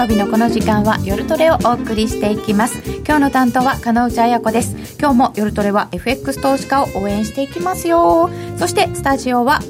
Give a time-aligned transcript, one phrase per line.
[0.00, 2.80] 曜日のこの時間は夜トレをお送りしていきます。
[3.04, 4.96] 今日の担当は金内彩子です。
[4.98, 8.30] 今日も夜トレは FX 投資家を応援していきますよ。
[8.56, 9.60] そしてスタジオは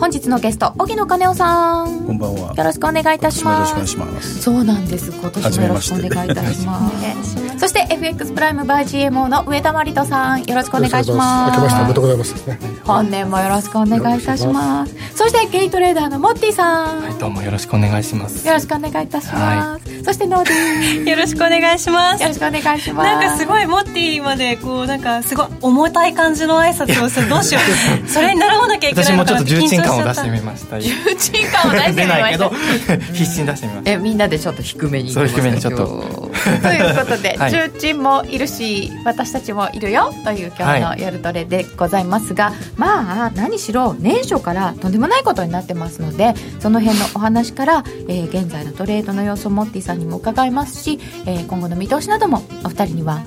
[0.00, 2.06] 本日のゲスト荻野金夫さん。
[2.06, 2.54] こんばんは。
[2.54, 3.74] よろしくお願いいたします。
[3.74, 4.42] よろしくお願いします。
[4.42, 5.10] そうなんです。
[5.10, 6.90] 今年もよろしくお願いいたしま
[7.22, 11.50] す そして FX プライムバイ GMO の上田真理人さんよろしくお願いします。
[11.52, 14.94] 明けましておめでとうございます、ね、本年もよろしくお願いいたします。
[15.16, 18.46] そしてゲイトレーダーのモッティさん、はい、どうもよろしくお願いします。
[18.46, 22.22] よろしくお願いいたします、はい、そしてノーディー よろしくお願いします。
[22.22, 23.06] よろしくお願いします。
[23.06, 27.28] なんかすごいモッティまでこうなんかすごい重たい感じの挨拶をする。
[27.28, 28.08] どうしよう。
[28.08, 30.78] それに習わなきゃいけない私もちょっと重鎮感を出してみました。
[30.78, 32.50] 重鎮感を出してみました。
[33.14, 33.90] 必死に出してみました。
[33.92, 36.30] えみんなでちょっと低めにそう低めにちょっと。
[36.62, 53.22] ということで、はい、重鎮もいるし私たちもいるよという今日の夜トレでございますが、はい、まあ何しろ年初からとんでもないことになってますのでその辺のお話から、えー、現在のトレードの様子をモッティさんにも伺いますし、えー、今後の見通しなどもお二人には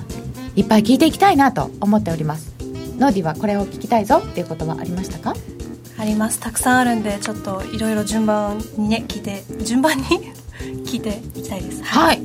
[0.56, 2.54] いっぱい聞いていきたいなと思っております。
[2.98, 5.34] ノーディはこれを聞きたいぞっていうことはありましたか？
[5.98, 6.40] あります。
[6.40, 10.04] たくさんあるんでちょっといろいろ順番にね聞いて順番に
[10.84, 11.82] 聞いていきたいです。
[11.82, 12.22] はい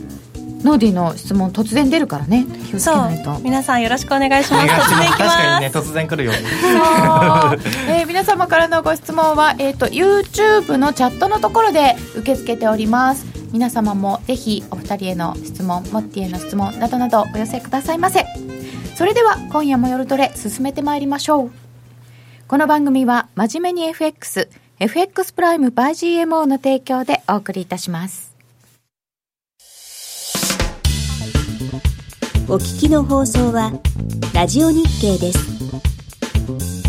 [0.65, 2.43] ノーディの質問突然出るからね。
[2.67, 3.37] 気をつけないと。
[3.41, 4.67] 皆さんよろしくお願いします。
[4.67, 6.31] 突然確かにね突然来るよ。
[7.87, 13.27] えー、皆様からのご質問は、えーと、と YouTube のチャットのところで受け付けております。
[13.51, 18.25] 皆様もぜひお二人への質問モッティへの質問などなどお寄せくださいませ。
[18.95, 21.51] それでは今夜も夜トレ進めてまいりましょう。
[22.47, 24.49] この番組は真面目に FX、
[24.79, 28.34] FX プライム by GMO の提供でお送りいたします。
[32.47, 33.71] お聞きの放送は
[34.35, 36.84] ラジオ日経です。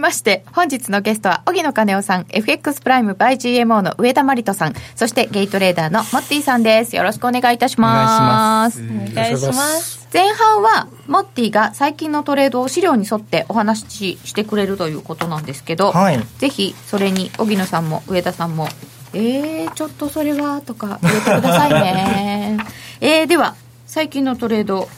[0.00, 6.96] まして、本日のゲストは、荻野金夫さん、FX プライム by GMO の上田真理人さん、そしてゲイトレーダーのモッティさんです。
[6.96, 8.82] よろしくお願いいたします。
[8.82, 10.08] お願いします。
[10.12, 18.66] 前半は、モッティが最近のトレードを資料に沿ってお話ししてくれるということなんですけど、はい、ぜひそれに荻野さんも上田さんも、
[19.12, 22.58] えー、ちょっとそれは、とか言ってくださいね。
[23.00, 23.54] えー、では、
[23.86, 24.88] 最近のトレード。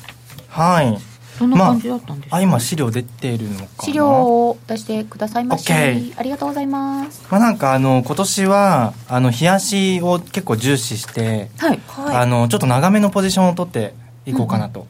[0.49, 1.12] はい。
[1.43, 7.23] どんな感じだったんですか、まあ、今資料出ているのか資料を出してくださいましてありがとうございます。
[7.31, 13.95] まあなんかあの今年はあの冷やしを結構重視して、はい、あのちょっと長めのポジションを取って
[14.27, 14.87] いこうかなと、うん、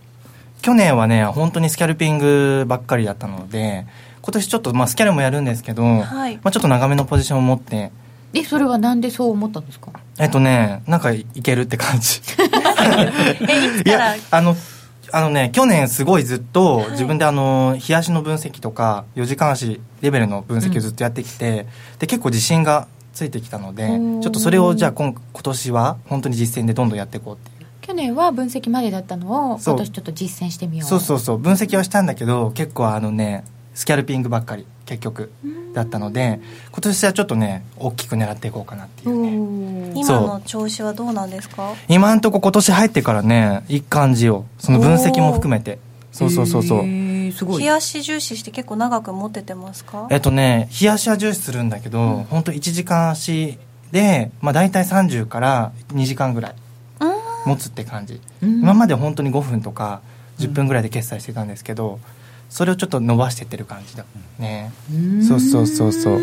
[0.61, 3.87] 去年はね本当にスキャルピングばっかりだったので
[4.21, 7.91] 今年ちょっとまあスキャルもやるんですけど、はい、まあちょっと長めのポジションを持って。
[8.35, 9.91] えそれはなんでそう思ったんですか？
[10.19, 12.23] えっとねなんかいけるって感じ。
[13.47, 14.15] えいつから？
[14.31, 14.57] あの
[15.15, 27.69] あのね、去年すごいずっと自分であの、冷やしの分析とか、4時間足レベルの分析をずっとやってきて、うん、で、結構自信がついてきたので、ちょっとそれをじゃあ今今年は本当に実践でどんどんやっていこうっていう。
[27.83, 30.89] 去年は分析までだったのを今年ちょっと実践してみよう。
[30.89, 31.39] そうそうそう。
[31.39, 33.45] 分析はしたんだけど結構あのね
[33.75, 35.33] スキャルピングばっかり結局
[35.73, 36.41] だったので
[36.71, 39.93] 今年はちょっとね大きく狙っていこうかなっていうね。
[39.95, 41.75] 今の調子はどうなんですか？
[41.89, 45.79] 今んとこ今年入ってからねいい感じよその分析も含めて。
[46.13, 46.83] そうそうそうそう。
[47.33, 47.63] すごい。
[47.63, 50.09] 冷やし重視して結構長く持っててますか？
[50.11, 53.59] えっとね冷やしは重視するんだけど、うん、本当1時間足
[53.93, 56.55] で、まあ、大体30から2時間ぐらい
[57.47, 60.03] 持つって感じ、今まで本当に5分とか
[60.39, 62.22] 10分ぐらいで決済してたんですけど、うん
[62.53, 64.05] それをちょっと伸ばしてってる感じだ。
[64.39, 64.73] ね。
[65.27, 66.21] そうそうそうそう。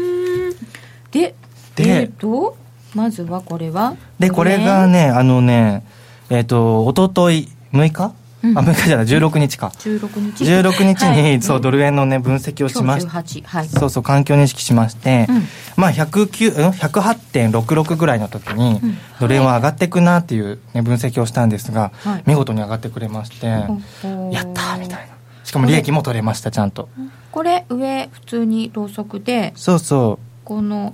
[1.09, 1.33] で
[1.75, 2.55] で、えー、と
[2.93, 3.97] まずはこれは？
[4.19, 5.83] でこれがねあのね
[6.29, 8.57] えっ、ー、とおととい6日うん。
[8.59, 9.71] あ6日じゃない16日か。
[9.79, 11.41] 16日16日に、はい。
[11.41, 13.67] そうドル円のね分析をしまし今日18はい。
[13.67, 15.41] そうそう環境認識しまして、うん。
[15.77, 18.97] まあ109うん108.66ぐらいの時に、ん。
[19.19, 22.23] ドル円は上がっていくなっていう、ね、分析をしたんですが、はい。
[22.27, 25.18] 見事に上がってくれまして、やったーみたいな
[25.49, 26.89] しかも利益も取れましたちゃんと。
[27.31, 29.51] これ上普通にローソクで。
[29.55, 30.25] そうそう。
[30.45, 30.93] この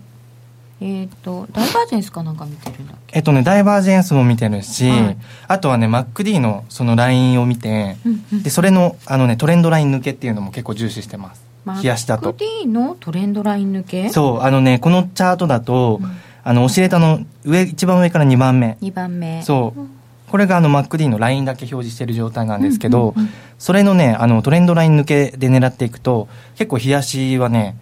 [0.80, 3.18] えっ、とダイバージェンスかなんか見てるんだっけ？
[3.18, 5.18] えっとねダイバージェンスも見てるし、はい。
[5.50, 8.44] あとはね MacD のそのラインを見て、うんうん。
[8.44, 11.44] でそれのあのねトレンドライン抜けっていうのも結構重視してます。
[11.84, 12.32] 冷やしだと。
[12.32, 14.08] MacD のトレンドライン抜け？
[14.10, 14.42] そう。
[14.42, 16.00] あのねこのチャートだと、
[16.46, 18.78] あのオシレーターの上一番上から2番目。
[18.82, 19.42] 2番目。
[19.44, 19.82] そう
[20.36, 23.34] これがあの MacD のラインだけ表示してる状態なんですけど、うんうんうん。
[23.58, 26.28] それのねあのトレンドライン抜けで狙っていくと
[26.58, 27.78] 結構冷やしはね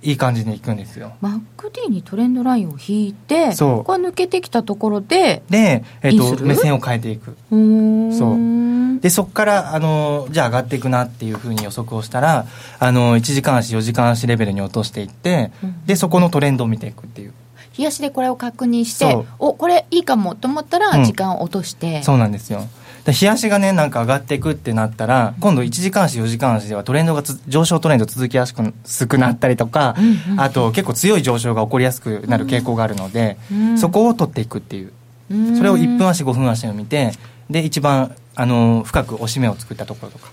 [0.00, 1.12] いい感じでいくんですよ。
[1.20, 3.84] MacD にトレンドラインを引いてそう。
[3.84, 6.38] これ抜けてきたところでで、えっいいする？
[6.38, 7.36] と目線を変えていく。
[7.50, 9.00] そう。
[9.02, 12.46] でそこからあのじゃあ上がっていくなっていうふうに予測をしたら
[12.78, 15.84] あの1時間足4時間足レベルに落としていって、うん。
[15.84, 17.34] でそこのトレンドを見ていくっていう
[17.76, 20.82] 冷やしでこれを確認しておこれいいかもと思ったうん。
[20.82, 22.66] ら時間を落として、そうなんですよ。
[23.04, 34.92] で冷やしがねなんか上がっていくってなったら今度1時間足4時間足ではトレンドがつ上昇トレンド続きやすく薄くなったりとか、うんうんあと結構強い上昇が起こりやすくなる傾向があるので、うんそこを取っていくっていう。
[35.30, 35.56] うん。
[35.56, 37.12] それを1分足5分足を見て
[37.50, 40.30] で一番あの深く押し目を作ったところとか。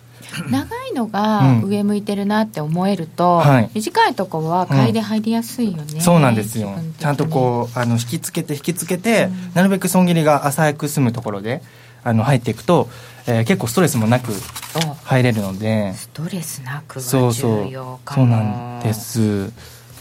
[0.51, 1.63] 長いのがうん。
[1.65, 3.69] 上向いてるなって思えると、はい。
[3.73, 6.73] 短いとこは買いで入りやすいよね、そうなんですよ。
[6.99, 11.61] ちゃんとこうあの引きつけて引きつけて、なるべく損切りが浅く済むところで
[12.03, 12.89] あの入っていくと、
[13.27, 14.95] えー結構ストレスもなくお。
[15.03, 15.93] 入れるので。
[15.93, 17.65] ストレスなくがそうそう。
[17.65, 18.41] 重要かそうもな
[18.79, 19.51] んです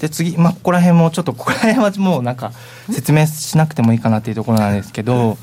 [0.00, 2.52] で次、まあ、ここら辺もちょっとここら辺はもうなんか
[2.90, 5.36] 説明しなくてもいいかなっていうところなんですけど。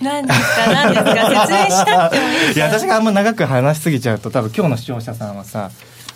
[0.00, 0.72] 何ですか？
[0.72, 1.30] 何ですか？
[1.46, 5.70] 説明したくてもいいや私があんま長く話しすぎちゃうと多分今日の視聴者さんはさ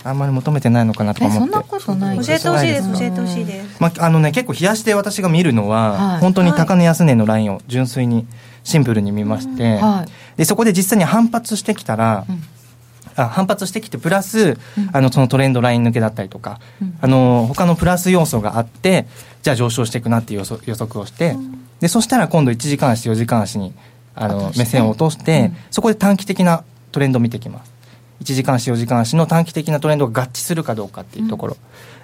[0.04, 1.48] あんまり求めてないのかなとか思って。
[1.48, 2.16] えそんなことない。
[2.18, 3.82] 教えてほしいですうん教えてほしいです。
[3.82, 6.20] まあ、あのね結構冷やして私が見るのは、はい。
[6.20, 8.26] 本当に高値安値のラインを純粋に
[8.64, 10.38] シンプルに見まして、はい。
[10.38, 12.34] でそこで実際に反発してきたら、うん。
[12.36, 12.38] あ
[13.16, 14.90] 反発してきてプラス、うん。
[14.92, 16.98] あのそのトレンドライン抜けだったりとか、うん。
[17.00, 19.06] あの他のプラス要素があって
[19.42, 21.36] じゃあ上昇していくなっていう予測をして、
[21.80, 23.72] でそしたら今度1時間足4時間足に
[24.14, 25.56] あの目線を落として、うん。
[25.70, 27.72] そこで短期的なトレンドを見てきます。
[28.22, 31.56] 1時間足4時間足の短期的なトレンドが合致するかどうかっていうところ、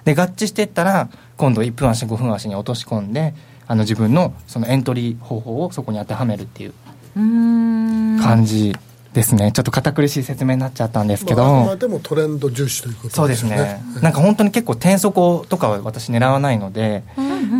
[0.05, 3.33] で合致していったら今度1分足5分足に落とし込んで
[3.67, 6.73] あの自分のそのエントリー方法をそこに当てはめるっていう
[7.15, 8.75] 感じ
[9.13, 13.83] ですね、ちょっと堅苦しい説明になっちゃったんですけど、まあ、までもトレンド重視ということそうですね。
[14.01, 17.03] なんか本当に結構転底とかは私狙わないので、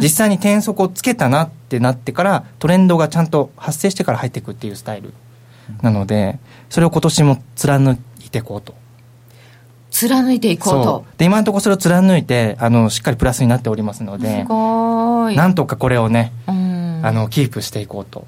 [0.01, 5.13] 実際に転底をつけたなってなってからトレンドがちゃんと発生してから入っていくっていうスタイル
[5.83, 6.39] なので
[6.69, 8.73] それを今年も貫いていこうと。
[9.91, 11.05] 貫いていこうと。
[11.17, 15.35] で今のところそれを貫いてあのしっかりプラスになっておりますのですごーい。
[15.35, 17.01] なんとかこれをねうん。
[17.03, 18.25] あのキープしていこうと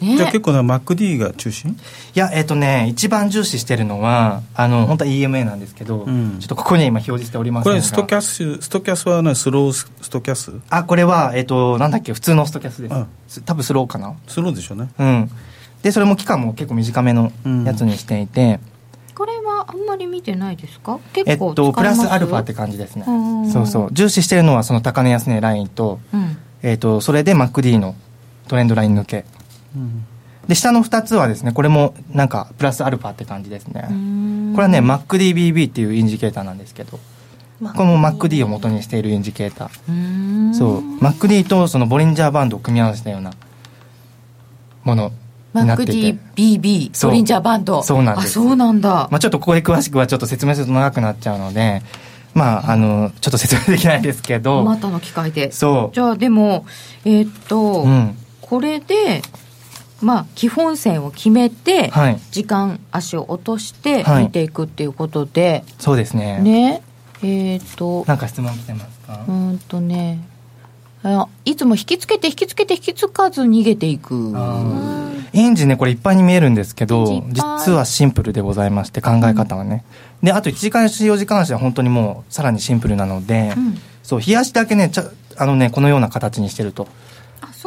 [0.00, 0.16] ね。
[0.16, 1.72] じゃあ結構な MacD が中心？
[2.14, 6.38] いやえっ、とね一番重視してるのはあの本当は EMA なんですけど、うん。
[6.40, 7.72] ちょっとここには今表示しておりませんが。
[7.72, 10.52] これストキャスストキャスはねスロースストキャス？
[10.70, 12.12] あこれはえっ、となんだっけ？
[12.12, 13.06] 普通のストキャスです、うん。
[13.28, 14.14] す多分スローかな？
[14.26, 14.90] スローでしょうね。
[14.98, 15.30] うん。
[15.82, 17.32] でそれも期間も結構短めの
[17.64, 18.60] やつにしていて、
[19.14, 20.98] これはあんまり見てないですか？
[21.12, 23.04] 結えっ構とプラスアルファって感じですね。
[23.06, 23.10] う
[23.46, 23.50] ん。
[23.50, 23.88] そうそう。
[23.92, 26.36] 重視してるのはその高値安値ラインと,、うん。
[26.62, 27.94] えっとそれで MacD の
[28.48, 29.18] トレンドライン抜け。
[29.18, 29.39] うん
[30.48, 33.82] で下の2つはですねこれもなんかプラスアルファって感じですね。
[34.54, 36.98] これはね MacDBB っていうインジケーターなんですけど。
[37.60, 40.54] これも MacD を元にしているインジケーター。
[40.54, 40.80] そう。
[40.98, 43.32] MacD とそのボリンジャーバンドを組み合わせたような
[44.82, 45.12] もの
[45.54, 47.10] になっていて MacDBB そう。
[47.10, 47.82] ソリンジャーバンド。
[47.82, 48.24] そうなんです。
[48.24, 51.82] あそうなんだ、まあ、ちょっとここで詳しくはちょっと説明すると長くなっちゃうので。
[52.32, 55.50] まああのちょっと説明できないですけど、またの機会で。
[55.50, 55.94] そう。
[55.94, 56.64] じゃあでも
[57.04, 58.16] えーっと、うん。
[58.40, 59.22] これで
[60.00, 62.20] まあ基本線を決めて、はい。
[62.30, 64.24] 時間足を落としてはい。
[64.24, 66.38] 見ていくっていうことで、そうですね。
[66.40, 66.82] ね。
[67.22, 70.26] えーっとなんか質問来てますか、うーんとね。
[71.02, 74.34] あいつも引きつけて引きつけて引きつかず逃げていく。
[75.32, 79.84] エンジンねこれいっぱいに見えるんですけど実はシンプルでございまして考え方はね、
[80.22, 83.78] であと1時間足4時間足は本当にもうさらにシンプルなので、うん。
[84.02, 85.04] そう冷やしだけねちゃ
[85.36, 86.88] あのねこのような形にしてると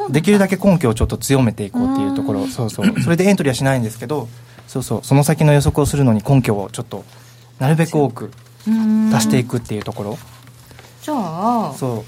[0.10, 2.48] できるだけ根拠をちょっと強めていこうっていうところ。
[2.48, 3.02] そうそう。
[3.02, 4.28] それでエントリーはしないんですけど
[4.68, 5.00] そうそう。
[5.04, 7.04] その先の予測をするのに根拠をちょっと
[7.60, 8.32] なるべく多く
[8.66, 8.72] 出
[9.20, 10.18] していくっていうところ。
[11.02, 12.06] じゃあそ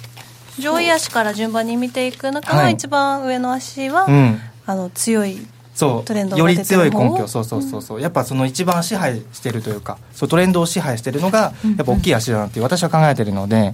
[0.57, 0.61] う。
[0.61, 2.73] 上位足から順番に見ていく中のはい。
[2.73, 4.39] 一番上の足は、うん。
[4.65, 6.05] あの強いそう。
[6.05, 7.27] トレンドより強い根拠。
[7.27, 8.01] そうそうそうそう。
[8.01, 13.73] やっぱその一番支配してるというかそうトレンドを支配してるのがやっぱ大きい足だなっていう私は考えてるので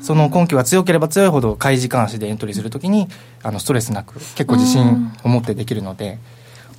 [0.00, 3.08] その根拠が強ければ強いほど買い時間足でエントリーするときに
[3.42, 6.18] あのストレスなく結構自信を持ってできるので。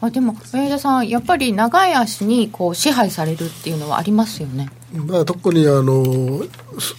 [0.03, 4.67] あでも上田さんやっぱり長い足にこう支配されるっていうのはありますよね。
[4.93, 6.43] まあ、特にあの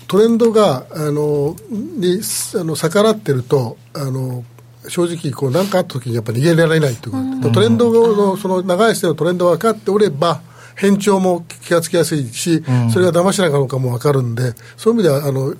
[0.07, 2.21] トレンドがあのに
[2.55, 4.45] あの逆らってるとあの
[4.89, 10.41] 正直こう何かあった時にやっぱり逃げられないというか、トレンドのその長い視点のトレンドが分かっておれば
[10.77, 12.63] 変調も気がつきやすいし、
[12.93, 15.55] それが騙しなのかも分かるんでそういう意味ではあの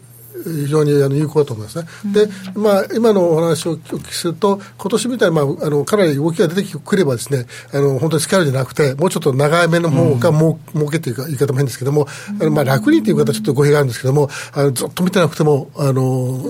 [0.45, 1.87] 非常にあの有効だと思いますね。
[2.13, 12.07] で、まあ、今のお話をお聞きすると、今年みたいに、まあ、あの、かなり動きが出てくればですね、あの、本当にスキャルじゃなくて、もうちょっと長めの方がもう、儲けっていうか、言い方も変ですけども、
[12.41, 16.41] あのまあ、楽にという言い方はちょっと語弊があるんですけども、あのずっと見てなくても、あの、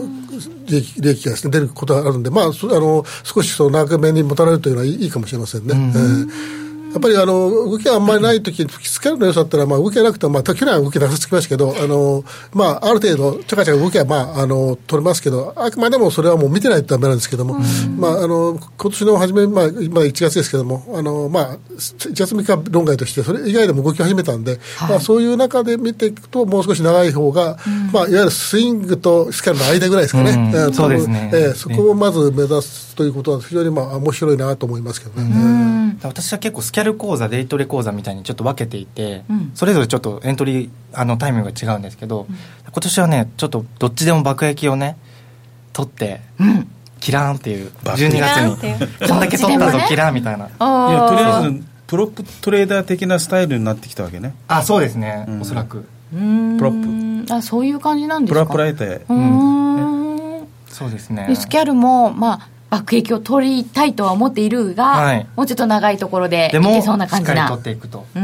[0.67, 5.75] 利益利益がですね、出ることがあるんで、まあ、そあの、少しその長めに持たれるというのはいいかもしれませんね。
[5.75, 6.62] えー
[6.93, 17.59] やっぱりあの動きがあんまりないときに、スキャルの良さってのは、まあ、動きがなくても、まあ、去年は動きなさつきましたけど、あのまあ、ある程度、ちゃかちゃか動きは、まあ、あの取れますけど、あくまでもそれはもう見てないとだめなんですけども、
[17.99, 27.57] まあ、あの今年の初め、まあ、今1月ですけども、あのまあ、1月3日論外として、それ以外でも動き始めたんで、まあ、そういう中で見ていくと、もう少し長い方が、
[27.93, 31.31] まあ、いわゆるスイングとスキャルの間ぐらいですかね、うそうですね。
[31.33, 35.97] えーそこをまず目指すということは、非常に、まあ、面白いなと思いますけどね。
[36.03, 39.25] 私は結構スキャル講座デイトレ講座みたいにちょっと分けていて、
[39.55, 42.27] それぞれちょっとエントリーあのタイミングが違うんですけど、
[42.65, 44.97] 今年はねちょっとどっちでも爆撃をね
[45.73, 46.21] 取って、
[47.01, 50.47] キラーンっていう12キラーンっ月にこんだけ取ったぞ、キラーンみたいな。
[50.47, 50.57] いいや
[51.09, 54.35] とりあえずずプロップトレーダー的なスタイルになってきたわけね。
[54.49, 55.41] あそうですね、うん。
[55.43, 55.85] おそらく。
[56.11, 58.47] プロッあそういう感じなんですか。
[58.47, 60.49] プラプラえてうーん。
[60.69, 61.27] そうですね。
[61.29, 65.27] でスキャルも、まあ、爆撃を取りたいとは思っているが、はい。
[65.37, 68.07] もうちょっと長いところででもいけそうなしっかり感じな取っていくと。
[68.15, 68.21] で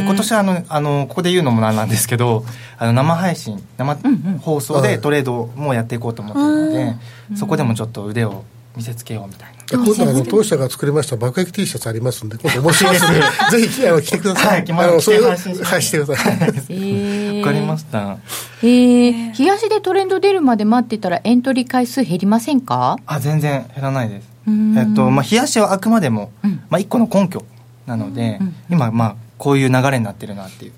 [0.00, 2.44] 今年はあのあのここで言うのもなんなんですけど
[2.78, 3.96] あの生配信生
[4.40, 6.96] 放送はいでトレードもやっていこうと思ってるの
[7.30, 8.42] で、そこでもちょっと腕を
[8.76, 9.55] 見せつけようみたいな。
[9.55, 13.20] で今度はあの当社が作りました爆撃 T シャツありますんで、今度面白いですね。
[13.50, 14.64] ぜひあの着てください。
[14.64, 16.38] はいあのそうはいしてください。
[16.38, 17.38] えー。
[17.40, 18.18] わかりました。
[18.62, 22.96] えー、東でトレンド出るまで待ってたらエントリー回数減りませんか？
[23.06, 24.28] あ全然減らないです。
[24.46, 24.78] うん。
[24.78, 26.60] えっとまあ冷やしはあくまでも、うん。
[26.70, 27.44] まあ、一個の根拠
[27.86, 30.72] なので、うん今まあこういう流れになってるなっていう。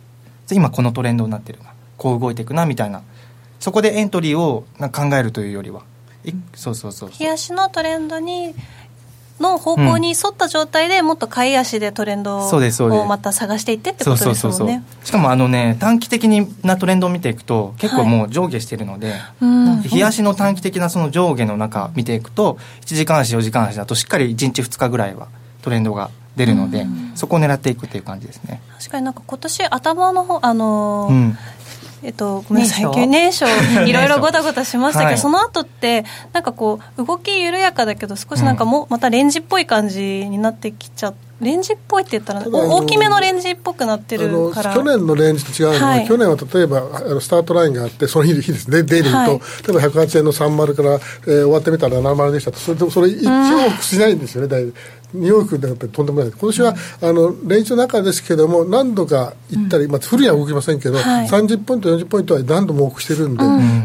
[0.51, 1.67] 今このトレンドになってるな。
[1.99, 3.03] こう動いていくなみたいな。
[3.61, 5.81] そこでエントリーを考えるというよりは。
[5.81, 5.83] い
[6.55, 7.21] そうそうそうそう。
[7.21, 8.55] 冷やしのトレンドに
[9.41, 16.29] の方向に沿った状態でもっと買い足でトレンドをまた探していってってそことうそうそうそうですもんねしかもあのね短期的
[16.65, 19.83] なトレンドを見ていくと結構もう上下してるので、うん。
[19.83, 25.29] 冷やしの短期的なその上下の中見ていくと1時間足4時間足だとしっかり1日2日ぐらいは
[25.63, 31.39] トレンドが出るので、そこを狙っていくっていう感じですね、確かになんか今年頭の方あのーうん、
[32.03, 33.07] えっと、ごめんなさい。
[33.09, 35.19] 年初年初いろいろごたごたしましたけど、はい。
[35.19, 44.75] その後ってなんかこう動き緩やかだけど少しなんかもうまたレンジっぽい感じになってきちゃレンジっぽいって言ったら大きめのレンジっぽくなってるから。
[44.75, 46.09] 去年のレンジと違うのは、はい。
[46.09, 49.31] 去年は例えばあのスタートラインがあってその日日ですねデイリーと、はい。
[49.31, 49.37] 例
[49.71, 52.59] えば108円の30から、えー終わってみたら70でしたと。
[52.59, 54.73] それでそれ一往復しないんですよね、
[55.15, 56.31] だいぶ2往復でやっぱりとんでもない。
[56.31, 61.29] 今年は、あのレンジの中ですけども何度か行ったり、まあ、フルには動きませんけど、はい。
[61.29, 63.37] 30ポイント40ポイントは何度も往復してるん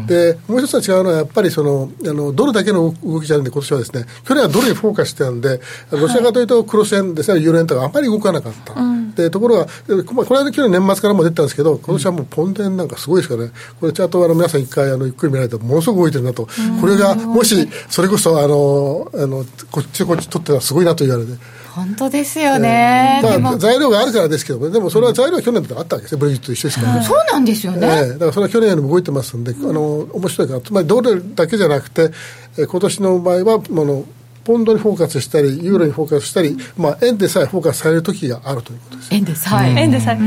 [0.06, 8.74] で,、でもう一つは違うのはやっぱりそのあのドルだけの動きじゃなくて今年はですね去年はドルにフォーカスしてたんでどちらかというとクロス円ですねユーロ円とかあんまり動かなかった、
[9.14, 16.48] でところが、でまあ、この間、去年年末からも出てたんですけど、今年はもうポンデンなんかすごいですからね、これ、チャートはあの皆さん、一回あのゆっくり見られたら、ものすごく動いてるなと、
[16.80, 21.38] これがもし、それこそあのあのこっちこっち取ってたらすごいなと言われて、
[21.74, 23.40] 本当ですよね、でも。
[23.40, 26.94] まあ、材料があるからですけども、でもそれは材料は去年だってあったわけですね、ブレグジットと一緒ですから。
[26.96, 27.04] ね。
[27.04, 28.08] そうなんですよね、ええ。
[28.12, 32.10] だからそれは去年よりも動いてますんで、あの面白いから、つまりドルだけじゃなくて、
[32.58, 34.04] えー今年の場合は、あの
[34.44, 39.14] ポンドにフォーカスしたり、ユーロにフォーカスしたり、まあ、円でさえフォーカスされる時があるということです。
[39.14, 40.18] 円ですはい、円でさえ。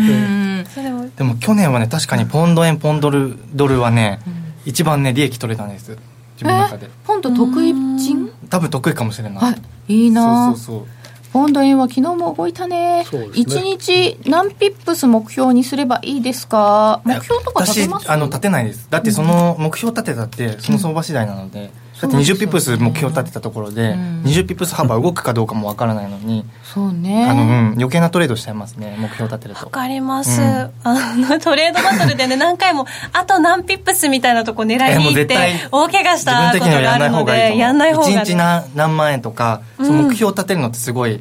[1.16, 4.20] でも去年はね確かにポンド円ポンドルドルはね、
[4.66, 5.96] 一番ね利益取れたんです
[6.38, 6.86] 自分の中で。
[6.86, 9.38] えポンド得意賃多分得意かもしれない。
[9.38, 9.62] はい
[9.94, 10.54] いいな。
[10.54, 10.88] そうそうそう。
[11.34, 13.06] ポンド円は昨日も動いたね。
[13.10, 13.62] そうですね。
[13.62, 17.02] 1日何ピップス目標にすればいいですか？
[17.04, 18.06] 目標とか立てます？
[18.06, 18.88] 私あの立てないです。
[18.90, 24.24] だってその目標立てたってその相場次第なので、だって20ピップス目標立てたところで、うん。
[24.24, 27.26] 20ピップス幅動くかどうかもわからないのに、そうね。
[27.26, 29.66] あのうん、余計なトレードしちゃいますね目標立てると。
[29.66, 30.72] わかります、うん。
[30.84, 35.36] あのトレードバトルでね 何回もあと何ピップスみたいなとこ狙いに行って
[35.72, 37.56] 大怪我したことがやんない方あるのがいいと思う。
[37.56, 41.20] でやんない方が、ね、1日何何万円とか、その目標立てるのってすごい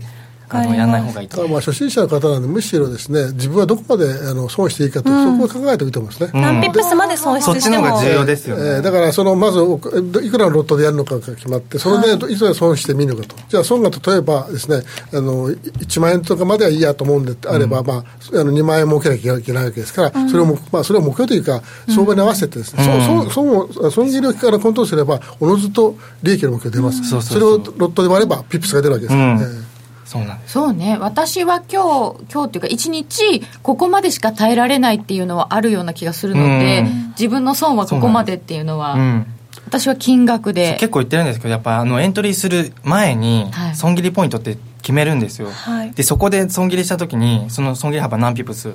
[0.48, 1.36] あのやらない方がいいと。
[1.38, 6.40] だからまあ初心者の方なんでむしろですね自分はどこまであの損していいかと、そこを考えておいてますね、うん。
[6.40, 7.84] 何ピップスまで損そっ失しても。
[7.84, 13.36] ちの方が重要ですよね、えーだからそのまずおいくらのロットでやるのかが決まってそれでいつまで損してみるのかと。
[13.48, 27.62] じゃあ損が例えばですねあのい1万円とかまではいいやと思うんであれば、まあ、あの2万円儲けなきゃいけないわけですから、それをも、まあ、それを目標というか相場に合わせてですね、そうそう損を損切りをからコントロールすればおのずと利益の目標出ます、そうそうそう。
[27.62, 29.40] れをロットで割ればピップスが出るわけですから、うん。
[29.40, 29.65] えー
[30.06, 30.52] そうなんです。
[30.52, 30.96] そうね。
[30.98, 37.08] 私は今日今日っていうか一日ここまでしか耐えられないっていうのはあるような気がするので、うん。
[37.10, 39.26] 自分の損はここまでっていうのは、うん。
[39.66, 40.76] 私は金額で。
[40.78, 43.74] 結構言ってるんですけどやっぱあのエントリーする前にはい。
[43.74, 45.90] 損切りポイントって決めるんですよ、はい。
[45.90, 48.74] でそこで損切りした時にその損切り幅何ピプス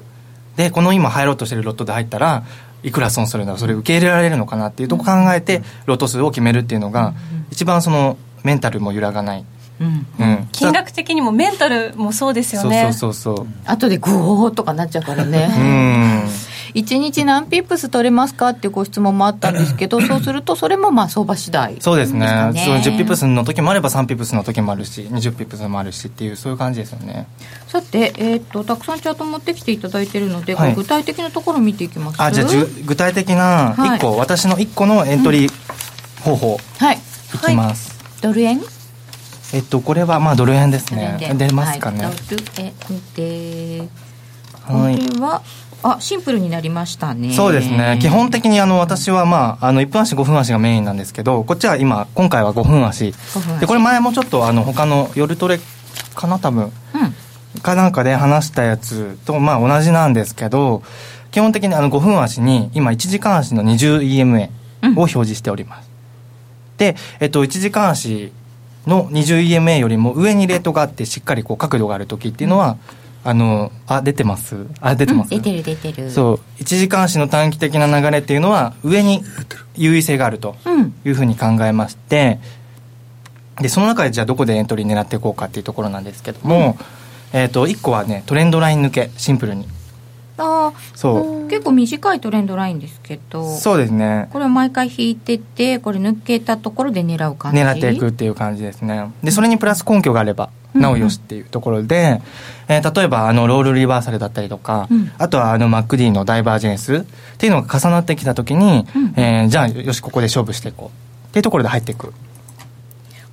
[0.58, 2.44] でこの今入ろうとしてるロットで入ったら
[2.84, 7.14] いくら損するんだろうそれ受け入れられるのかなっていうとこ考えてロット数を決めるっていうのが
[7.50, 9.46] 一番そのメンタルも揺らがない、
[10.52, 13.48] 金額的にもメンタルもそうですよそうねそうそうそう。
[13.66, 16.30] 後でグオーとかなっちゃうからうねん。
[16.74, 21.82] 1日何ピップス取れますかっていうご質問もあったんですけどそうするとそれもまあ相場次第。
[21.82, 22.28] そうですね。
[22.66, 27.28] そう10ピップスの時もあれば3ピップスの時もあるし20ピップスもあるしっていうそういう感じですよね。
[27.68, 30.76] さて、えー、とたくさんチャート持ってきていただいてるので、はい。
[30.76, 32.22] 具体的なところ見ていきます？
[32.22, 34.00] あじゃあじゅ具体的なはい。
[34.00, 35.52] 1個、私の1個のエントリー
[36.22, 36.98] 方法はい。
[36.98, 38.62] いきます、ドル円？
[39.53, 41.17] えっとこれはまあドル円ですね。
[41.20, 41.34] で。
[41.48, 42.05] 出ますかね。
[42.05, 42.74] はい、ドル円
[43.15, 43.88] で
[44.67, 44.98] こはい。
[44.98, 45.41] れは
[45.84, 47.34] あシンプルになりましたね。
[47.34, 47.98] そうですね。
[48.01, 53.10] 基本的にあの私はまああの1分足5分足がメインなんですけどこっちは今今回は5分足。
[53.10, 53.60] 5分足。
[53.62, 55.60] でこれ前もちょっとあの他の夜トレ
[56.15, 56.65] かな多分。
[56.65, 57.62] うん。
[57.62, 60.84] かなんかで話したやつとまあ同じなんですけど
[61.31, 64.50] 基本的にあの5分足に今1時間足の 20EMA
[64.96, 65.89] を表示しております、
[66.77, 68.31] で、えっと、1時間足
[68.88, 72.78] の 20EMA よりも上にレートがあってしっかりこう角度がある時っていうのは、
[73.24, 74.66] あのあ出てます。
[74.80, 75.42] あ出てます、うん。
[75.42, 76.10] 出てる出てる。
[76.10, 76.62] そう。
[76.62, 79.22] 1時間足の短期的な流れっていうのは上に
[79.76, 80.94] 優位性があるとうん。
[81.06, 82.40] いうふうに考えまして
[83.60, 86.78] でその中でじゃあどこでエントリー狙っていこうかっていうところなんですけども、
[87.34, 89.67] えー、と1個はねトレンドライン抜けシンプルに
[90.38, 91.48] あそう。
[91.48, 93.56] ー結構短いトレンドラインですけど。
[93.58, 94.30] そうですね。
[94.32, 97.60] これを毎回引いてってこれ抜けたところで狙う感じ？
[97.60, 99.12] 狙っていくっていう感じですね。
[99.24, 102.22] でそれにプラス根拠があればなおよしっていうところで、
[102.67, 105.12] えー例えばあのロールリバーサルだったりとか、うん。
[105.17, 107.04] あとはあの MacD のダイバージェンスっ
[107.38, 109.13] ていうのが重なってきた時に、うん。
[109.17, 110.91] えーじゃあよしここで勝負していこ
[111.26, 112.13] うっていうところで入っていく。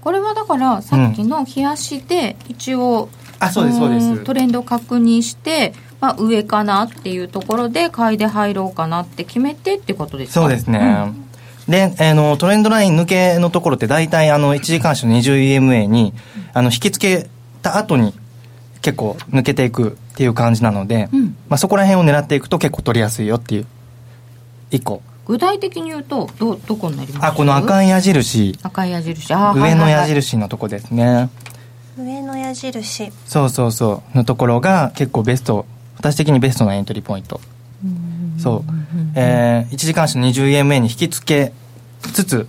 [0.01, 3.09] これはだからさっきの冷やしで一応、
[3.41, 4.13] あそうですそうです。
[4.13, 10.41] んトレンドを確認して、まあ、上かなっていうところで買いで入ろうかなって決めてってことですか？
[10.43, 11.13] そうですね、
[11.69, 16.15] で、あのトレンドライン抜けのところって大体あの1時間足の 20EMA に
[16.55, 17.29] あの引き付け
[17.63, 18.15] た後に
[18.81, 21.37] 結構抜けていくっていう感じなので、うん。
[21.49, 23.67] まあ、そこら辺を狙っていくと結構取りやすいよっていう
[24.71, 25.03] 1個。
[25.27, 27.27] 具体的に言うとどどこになります？
[27.27, 28.57] あこの赤い矢印。
[28.63, 29.35] 赤い矢印。
[29.35, 31.29] あー上の矢印のとこですね。
[31.99, 33.13] 上の矢印。
[33.27, 34.17] そうそうそう。
[34.17, 35.67] のところが結構ベスト
[35.99, 37.41] 私的にベストなエントリーポイント。
[38.39, 38.71] そう、
[39.15, 41.53] えー、1時間足の 20EMA に引き付け
[42.13, 42.49] つつ、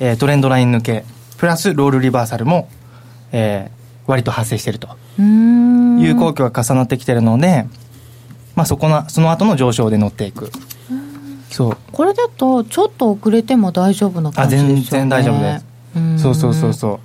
[0.00, 1.04] えートレンドライン抜け
[1.38, 2.68] プラスロールリバーサルも、
[3.32, 4.88] えー割と発生していると。
[5.18, 7.66] いう根拠が重なってきてるので、
[8.56, 10.50] まあ、そこなその後の上昇で乗っていく。
[11.50, 11.76] そう。
[11.92, 14.74] これだとちょっと遅れても大丈夫なあ感じですよね。
[14.74, 15.66] 全然大丈夫です。
[15.96, 16.18] うん。
[16.18, 16.98] そうそうそうそう。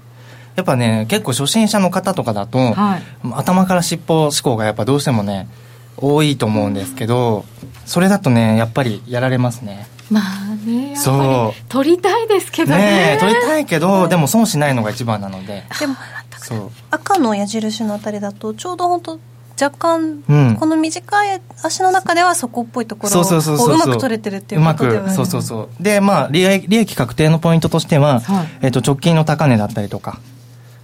[0.56, 3.02] やっぱね結構初心者の方とかだと、はい。
[3.34, 5.48] 頭から尻尾思考がやっぱどうしてもね
[5.98, 7.46] 多いと思うんですけど
[7.86, 9.88] それだとねやっぱりやられますね。
[10.10, 13.18] まあねやっぱそうり取りたいですけどね。
[13.20, 15.64] 取りたいけどでも損しないのが一番なので。
[15.80, 15.96] でも
[16.38, 16.72] そう。
[16.92, 19.20] 赤の矢印のあたりだとちょうど本当
[19.60, 20.58] 若干、うん。
[20.60, 23.78] この短い足の中ではそこっぽいところをそうそうそうそうう。
[23.78, 25.84] まく取れてるっていうことでそうそうそう。
[25.84, 28.48] でまあ利益利益確定のポイントとしては、はい。
[28.64, 30.20] えっと直近の高値だったりとか。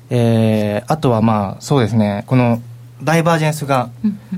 [0.09, 2.23] えーあとはまあそうですね。
[2.27, 2.61] この
[3.03, 3.89] ダイバージェンスが、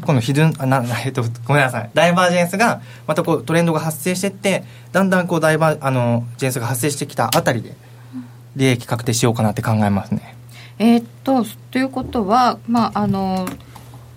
[0.05, 1.89] このヒドゥンあな、えっと、ごめんなさい。
[1.93, 7.75] ダイバージェンスがまたこうトレンドが発生してってだんだんこうダイバーあのジェンスが発生してきたあたりで
[8.55, 10.35] 利益確定しようかなって考えますね。
[10.79, 13.47] えーっとということはまああの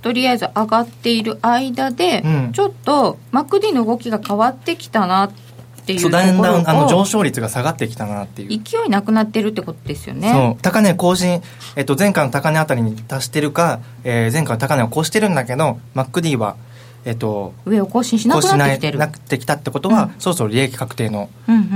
[0.03, 2.53] とりあえず上がっている間で、うん。
[2.53, 5.46] ちょっと MacD の動きが変わってきたなって
[5.92, 8.49] いうそうだんだんあの上を昇率が下がってきたなっていう。
[8.49, 10.57] 勢いなくなってるってことですよね。
[10.62, 11.42] 高値更新、
[11.77, 16.57] えっと、前回の高値あたりに達してるか、えー前回の高値を越してるんだけど MacD は、
[17.05, 18.99] えっと、上を更新しなくなってきてる。
[18.99, 20.14] なってきたってことは、うん。
[20.18, 21.31] そろそろ利益確定の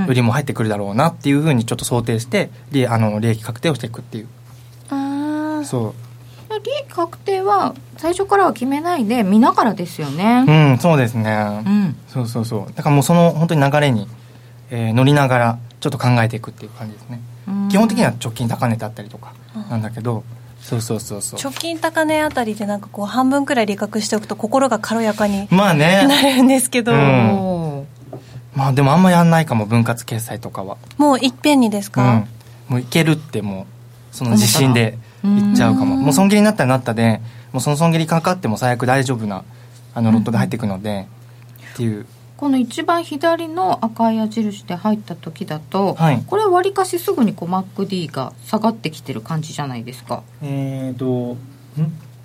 [0.08, 4.28] 売りも入ってくるだろうなっていうふうにちょっと想定して利あの利益確定をしていくっていう。
[4.90, 5.60] うー。
[5.60, 6.09] んそう
[6.58, 10.44] 利益確定は最初からは決めないで見ながらですよね。
[10.46, 11.96] うんそうですね、うん。
[12.08, 12.72] そうそうそう。
[12.74, 14.08] だからもうその本当に流れに、
[14.70, 17.20] えー乗りながらちょっと考えていくっていう感じですね。
[17.70, 19.34] 基本的には直近高値だったりとか
[19.70, 20.24] なんだけど、
[20.60, 21.40] そうそうそうそう。
[21.40, 26.06] 直近高値あたりでなんかこう半分くらい利確しておくと心が軽やかにまあね。
[26.06, 26.92] なるんですけど、
[28.54, 30.76] まあでもあんまやんないかも分割決済とかは。
[30.98, 32.26] もういっぺんにですか、
[32.68, 33.62] うん、もういけるっても
[34.12, 35.96] うその自信でいっちゃうかも。
[35.96, 37.20] もう損切りになったらなったで
[37.52, 39.44] もうその損切りかかっても最悪大丈夫な
[39.94, 41.06] あのロットで入っていくので、
[41.74, 42.06] っていう。
[42.36, 46.22] この一番左の赤い矢印で入った時だと、はい。
[46.26, 50.22] これわりかしすぐにこう MacD が下がってきてる感じじゃないですか？
[50.42, 51.38] えーとん？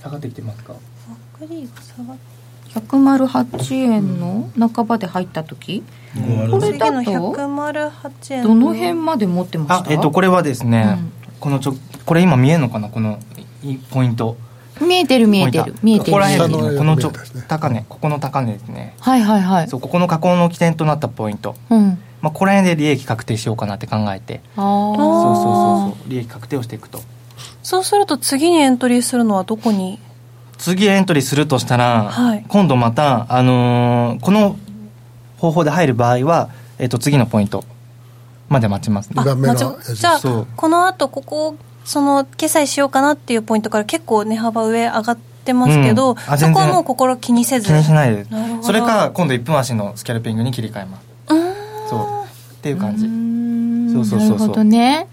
[0.01, 0.73] 下がってきてますか？
[0.73, 2.17] マックリーが下がっ
[2.75, 5.83] 108円の半ばで入った時、
[6.49, 9.75] これ次のだと108円どの辺まで持ってました？
[9.77, 10.97] あえっ、とこれはですね、
[11.39, 12.89] このちょこれ今見えるのかな？
[12.89, 13.19] この
[13.63, 14.37] いポイント。
[14.81, 15.73] 見えてる見えてる。
[15.81, 16.11] 見えてる。
[16.11, 17.11] こここのちょ
[17.47, 18.95] 高値ここの高値ですね。
[18.99, 19.67] はいはいはい。
[19.69, 21.97] そうここの加工の起点となったポイント、うん。
[22.21, 24.41] まあ、ここら辺で利益確定しようかなって考えて。
[24.55, 26.09] あそうそうそうそう。
[26.09, 26.99] 利益確定をしていくと。
[27.63, 29.99] そうすると次にエントリーするのはどこに？
[30.57, 32.45] 次エントリーするとしたら、はい。
[32.47, 34.57] 今度また、あのーこの
[35.37, 37.63] 方法で入る場合は、えっと次のポイント
[38.49, 39.23] まで待ちますね。
[39.95, 40.47] じゃあそう。
[40.55, 46.37] この後ここその決済しようかなっていうポイントから結構値幅上上がってますけど、うん。
[46.37, 47.67] そこはもう心気にせず。
[47.67, 48.31] 気にしないです。
[48.31, 48.63] なるほど。
[48.63, 51.05] それか今度1分足のスキャルピングに切り替えます。
[51.29, 51.89] うーん。
[51.89, 52.25] そう。
[52.25, 53.05] っていう感じ。
[53.07, 53.93] ん。
[53.93, 54.37] そうそうそうそう。
[54.39, 55.07] なるほどね。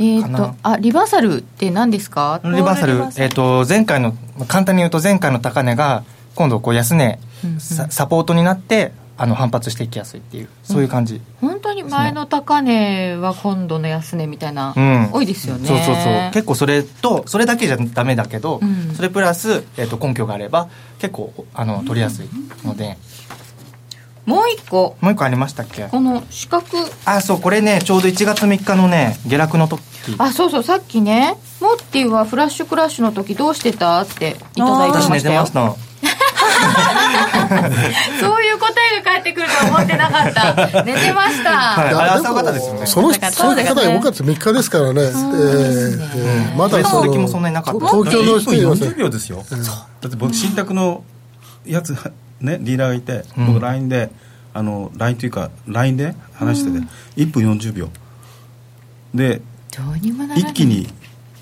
[0.00, 2.40] えっ、とあリバーサルって何ですか？
[2.44, 2.92] リバーサル。
[2.94, 3.24] リバーサル。
[3.24, 6.04] えっと前回のまあ簡単に言うと前回の高値が
[6.34, 7.60] 今度こう安値、うんうん。
[7.60, 15.10] ササポートになってあの反発していきやすいっていうそういう感じ、本当に前の高値は今度の安値みたいな、うん。
[15.12, 15.66] 多いですよね。
[15.66, 16.30] そうそうそう。
[16.32, 18.94] 結構それとそれだけじゃダメだけど、うん。
[18.94, 20.68] それプラス、えー、と根拠があれば
[21.00, 22.28] 結構あの取りやすい
[22.64, 22.96] ので、
[24.24, 24.96] もう一個。
[25.00, 25.88] もう一個ありましたっけ？
[25.88, 26.64] この四角
[27.04, 29.82] あそうこれねちょうど1月3日のね下落の時。
[30.18, 34.00] あそうそうさっきねモッティはフラッシュクラッシュの時どうしてた？
[34.00, 35.87] っていただいてま私寝してたよました
[38.20, 40.82] そういう答えが返ってくるとは思ってなかった。
[40.84, 41.88] 寝てました、はい。
[41.88, 41.92] い。
[41.92, 42.86] やあれ朝方ですよね。
[42.86, 43.98] そのだからその方そうですね。
[43.98, 49.44] 5月3日ですからね、えーえーまだその時もそんなになかった東京の1分人います40秒ですよ、
[50.00, 51.04] だって僕信託の
[51.64, 51.96] やつ
[52.40, 54.10] ねリーダーがいて、うん僕 LINE で
[54.54, 57.88] あの LINE というか LINE で話してて、1分40秒
[59.14, 59.40] で
[60.36, 60.88] 一気に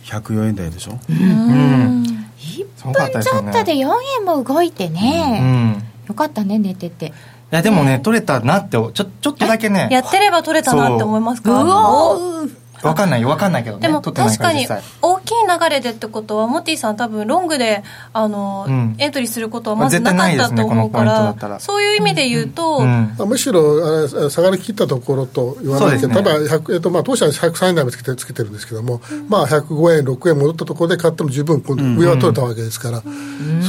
[0.04, 5.82] 104円台でしょ、うん1すごかったですよね分ちょっとで4円も動いてうね、ん。
[6.08, 7.06] よかったね寝てて。
[7.06, 7.12] い
[7.50, 9.88] やでもね取れたなってちょちょっとだけね。
[9.90, 11.42] やってれば取れたなって思いますう。
[11.42, 14.66] かおーわかんないよわかんないけどねでも確かに
[15.02, 18.96] 大きい流れでってことはモティさん多分ロングであの、うん。
[18.98, 21.60] エントリーすることはまずなかったと思うからったら。
[21.60, 26.14] そういう意味で言うと、うんまあむしろあれ下がりきったところと言わないけど、ね。
[26.14, 33.02] ただ、100えっとまあ、当社は103円台もつけてつけてるんですけども、まあ、105円、6円戻ったところで買っても十分今度上は取れたわけですから、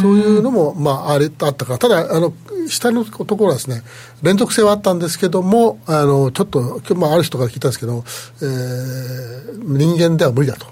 [0.02, 2.34] そういうのも、まあ、ありあったから、ただあの、
[2.70, 3.84] 下のところはですね、
[4.22, 8.04] 連続性はあったんですけども、あのちょっと、今日まあ、ある人から聞いたんですけど、
[8.42, 10.68] えー人間では無理だと。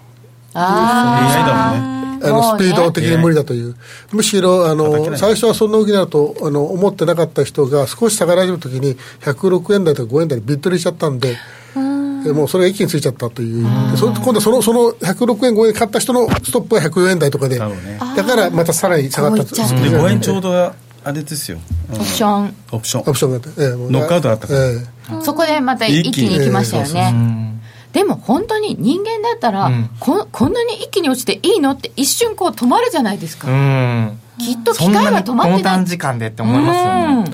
[0.54, 3.76] あのスピード的に無理だという、
[4.12, 11.36] むしろあの最初はそんな動きになるとあの思ってなかった人が少し下がり始めたときに106円台とか5円台にビットリしちゃったんで、
[11.76, 18.00] えもうそれが一気についちゃったという、でそれ今度はそのその106円、5円で買った人のストップは104円台とかで、ね。
[18.16, 19.44] だからまたさらに下がった。
[19.44, 19.70] っちゃう。
[19.70, 22.56] で5円ちょうどどあれですよ、うんオプション。
[22.72, 23.02] オプション。
[23.04, 24.60] オプションがあって、ええもうノックアウトがあったから。
[24.66, 25.22] ええ。
[25.22, 26.38] そこでまた一気に。
[26.40, 27.62] 行きましたよね、うん
[27.94, 29.90] でも本当に人間だったら、うん。
[30.02, 34.20] ここんなに一気に落ちていいのって一瞬こう止まるじゃないですか、うん。
[34.38, 35.64] きっと機械は止まってない。
[35.64, 37.30] 短時間でって思いますよね。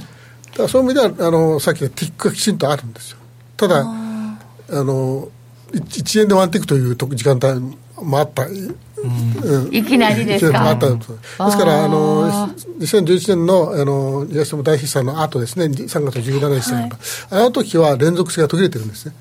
[0.52, 3.18] だからそういう意味ではあのさっきのティックがきちんとあるんですよ。
[3.58, 3.84] ただあ
[4.70, 5.30] の
[5.74, 9.70] 1円でワンティックという時間帯もあった、うん。
[9.74, 10.70] いきなりですか？
[10.70, 12.48] あったんですですからあの
[12.80, 15.66] 2011年のあの東山大震災の後ですね。
[15.66, 16.98] 3月17日でしたけど、
[17.38, 19.16] あの時は連続性が途切れてるんですね。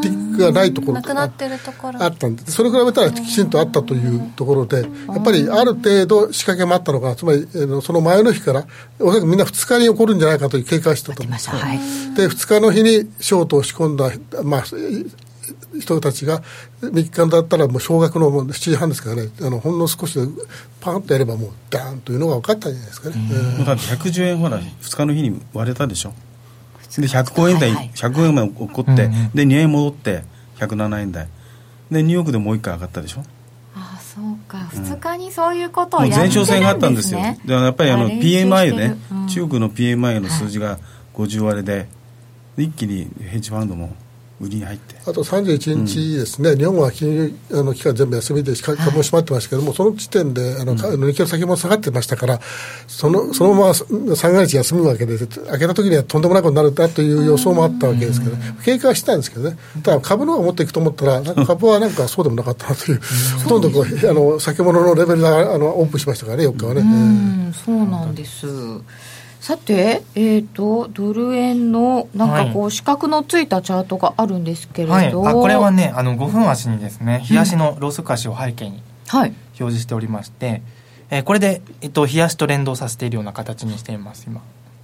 [0.00, 2.02] ティックがないところなくなってるところ。
[2.02, 7.46] あったんでそれ比べたらきちんとあったというところでやっぱりある程度仕掛けもあったのかつまり
[7.82, 8.66] その前の日から
[8.98, 11.56] おそらくみんな2日に起こるんじゃないかという警戒してたと思うんですよ。
[11.56, 11.78] はい。
[12.16, 14.10] で2日の日にショートを仕込んだ、
[14.42, 14.64] まあ、
[15.78, 16.42] 人たちが
[16.80, 19.30] 3日だったらもう少額のもう7時半ですからね。
[19.40, 20.26] あのほんの少しで
[20.80, 23.16] パンとやればもうダーンというのが分かったんじゃないですかね、
[23.62, 26.12] うだって110円ほら2日の日に割れたでしょ。
[27.00, 27.90] で105円台、はいはい。
[27.94, 30.24] 105円まで起こって、で2円戻って
[30.58, 31.28] 107円台。
[31.90, 33.20] でニューヨークでもう一回上がったでしょ。
[33.74, 34.58] ああそうか。
[34.58, 37.20] 2日にそういうことをやってるんです、ね、前哨戦があったんですよ。
[37.20, 39.28] だからやっぱりあの PMI ね、うん。
[39.28, 40.78] 中国の PMI の数字が
[41.14, 41.88] 50割れで、
[42.58, 43.94] 一気にヘッジファンドも
[44.40, 44.96] 売りに入って。
[45.06, 52.40] あと31日ですね、日本は金融あの期間全部休みで、株も閉まってましたけども、その時点で、あの、か日経の先も下がってましたから、
[52.86, 53.74] そのそのまま
[54.16, 61.34] 三が日休むわけで、開けた時にはとんでもないことになるんだという予想もあったわけですけど、警戒はしてたんですけどね、ただ株の方が持っていくと思ったら、なん。
[61.34, 63.00] か株はなんかそうでもなかったなという、
[63.44, 66.80] ほとんどこうあの先物のレベルがあのオープンしましたからね、4日はね。
[66.80, 67.52] うん。
[67.52, 68.46] そうなんです
[69.42, 79.30] さて、えー、とドル円のなんかこう四角のついたチャートがあるんですけれど、はい、あこれはねあの5分足にですね冷やしのローソク足を背景にはい。
[79.30, 80.62] 表示しておりまして、
[81.10, 84.42] えーこれで、えっと、冷やしと連動させているような形にしています今。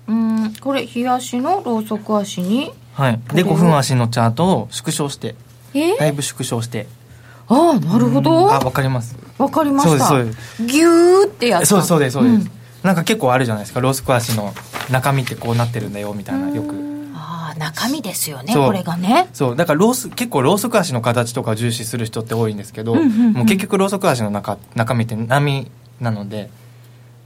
[0.08, 2.72] うんこれ冷やしのローソク足に。
[2.94, 3.20] はい。
[3.32, 5.36] で5分足のチャートを縮小して
[5.72, 5.96] え？
[5.96, 6.88] だいぶ縮小して。
[7.46, 8.52] ああなるほど。
[8.52, 9.16] あわかります。
[9.38, 10.04] わかりました。
[10.04, 11.66] そうですギューってやった。
[11.66, 13.80] そうですそうですそうです、んなんか結構あるじゃないですか。
[13.80, 14.54] ロースク足の
[14.90, 16.74] 中身ってこうなってるんだよみたいなよく。
[17.14, 19.28] ああ中身ですよねこれがね。
[19.32, 19.56] そう。
[19.56, 23.32] だからロース結構ローソク足の形とかを重視する人って多いんですけど、うんうんうん。
[23.32, 26.50] もう結局ローソク足の中中身って波なので。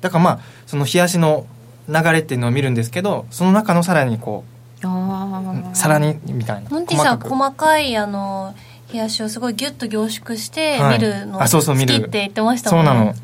[0.01, 1.47] だからまあその冷やしの
[1.89, 4.45] 流れっていうのを見るんですけどその中のさらにこ
[4.85, 6.71] ああうさらにみたいな。
[6.71, 8.55] モンティさん細かいあの
[8.93, 10.99] 冷やしをすごいギュッと凝縮してはい。
[10.99, 11.95] 見るのあそうそう見る。
[11.95, 12.91] 好きって言ってましたもんね。
[12.91, 13.15] そうなの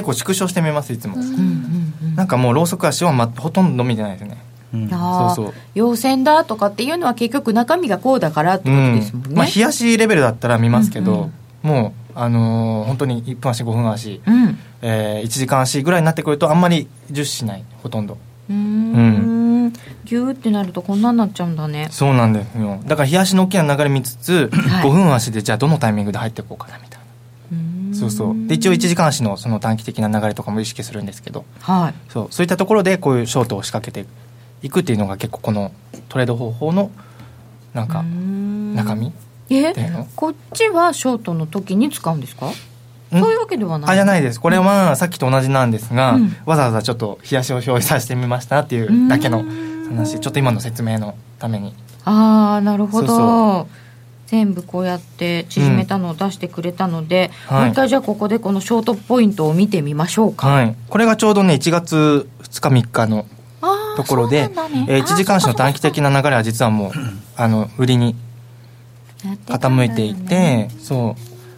[0.00, 1.22] 結構縮小してみますいつも、うん。
[1.22, 4.38] うんうんなんかもうローソク足は、ま、ほとんど見てないですね。
[4.74, 4.92] うん。
[4.92, 5.54] ああそうそう。
[5.74, 14.58] 陽線だとかっていうのは結局中身がこうだからってことですもんね、まあ、冷やしレベルだったら見ますけど、うんうんもう、あのー本当に1分足5分足、うん。
[14.82, 18.16] えー1時間足ぐらいになってくるとあんまり重視しないほとんど。
[18.48, 19.72] うーん。
[20.04, 21.88] ギューってなるとこんなになっちゃうんだね。
[21.90, 22.80] そうなんですよ。
[22.86, 24.88] だから冷やしの大きな流れ見つつ、はい。
[24.88, 26.87] 5分足でじゃあどのタイミングで入っていこうかなみたいな
[28.10, 28.46] そうそう。
[28.46, 31.44] で一応1時間足のその短期的な流れとかも意識するんですけど。
[31.60, 31.94] はい。
[32.10, 32.26] そう。
[32.30, 34.08] そういったところでこういうショートを仕掛けて
[34.62, 35.72] いくっていうのが結構この
[36.08, 36.90] トレード方法の
[37.74, 39.12] なんか中身
[39.50, 39.70] え？
[39.70, 40.06] っていうの？
[40.16, 42.50] こっちはショートの時に使うんですか？
[43.10, 43.90] そういうわけではない。
[43.90, 44.40] あじゃないです。
[44.40, 46.36] これはさっきと同じなんですが、うん。
[46.44, 49.44] わざわざちょっと冷やしを表示させてみましたっていうだけの
[49.88, 50.20] 話。
[50.20, 51.74] ちょっと今の説明のために。
[52.04, 53.06] ああなるほど。
[53.06, 53.68] そうそ
[54.28, 57.60] 全部こうやって縮めたのを出してくれたので、はい。
[57.62, 60.76] もう一回じゃあここでこのショートポイントを見てみましょうか、はい。
[60.90, 63.26] これがちょうどね1月2日3日の
[63.96, 64.54] ところで、ね。
[64.88, 66.92] えー1時間足の短期的な流れは実はもう
[67.36, 68.14] あの売りに
[69.46, 71.16] 傾いていて、そ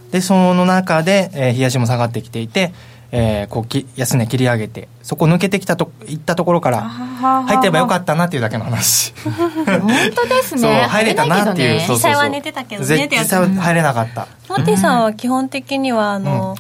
[0.09, 0.13] う。
[0.13, 2.73] でその中で、えー、冷やしも下がってきていて、
[3.13, 9.13] えーこうき安値切り上げてそこ抜けてきたといったところから入ってればよかったなっていうだけの話。
[9.25, 10.83] 本当ですね。
[10.89, 12.11] 入れたなっていうそうそうそう。
[12.11, 14.29] 実際は寝てたけどね実際は入れなかった。
[14.49, 16.55] モンティさんは基本的にはあの、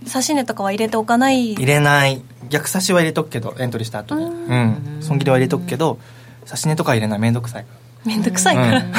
[0.00, 1.52] 指し値とかは入れておかない？
[1.52, 2.22] 入れない。
[2.48, 4.98] 逆差しは入れとくけどエントリーした後にうん。
[5.00, 5.98] 損切りは入れとくけど
[6.46, 7.70] 差し値とか入れないめんどくさいか
[8.04, 8.92] めんどくさいら、から、うん、も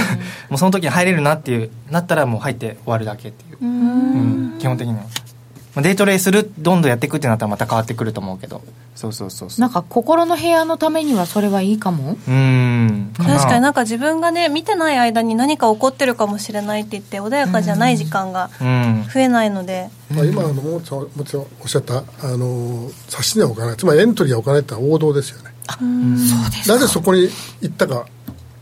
[0.54, 5.02] うその時に入れるなっていうなったらもう入って終わるだけっていう、うん、基本的には。
[5.02, 5.25] まあ
[5.82, 8.62] デイトレするどんどんやっていくってなったらまた変わってくると思うけど。
[8.96, 9.62] そうそうそうそう。
[9.62, 12.14] なんか心の部屋のためにはそれはいいかも。
[12.14, 19.06] うーん確かになんか自分がね見てない間に何か起こってるかもしれないって言って穏やかじゃない時間がうん。
[19.14, 22.04] 増えないので、まあ、今あのもちろんもちろんおっしゃったあ
[22.38, 23.78] の差し値は置かない。
[23.78, 25.52] つまりエントリーは置かないってのは王道ですよね。
[25.68, 27.30] そうですなぜそこに
[27.62, 28.06] 行ったか。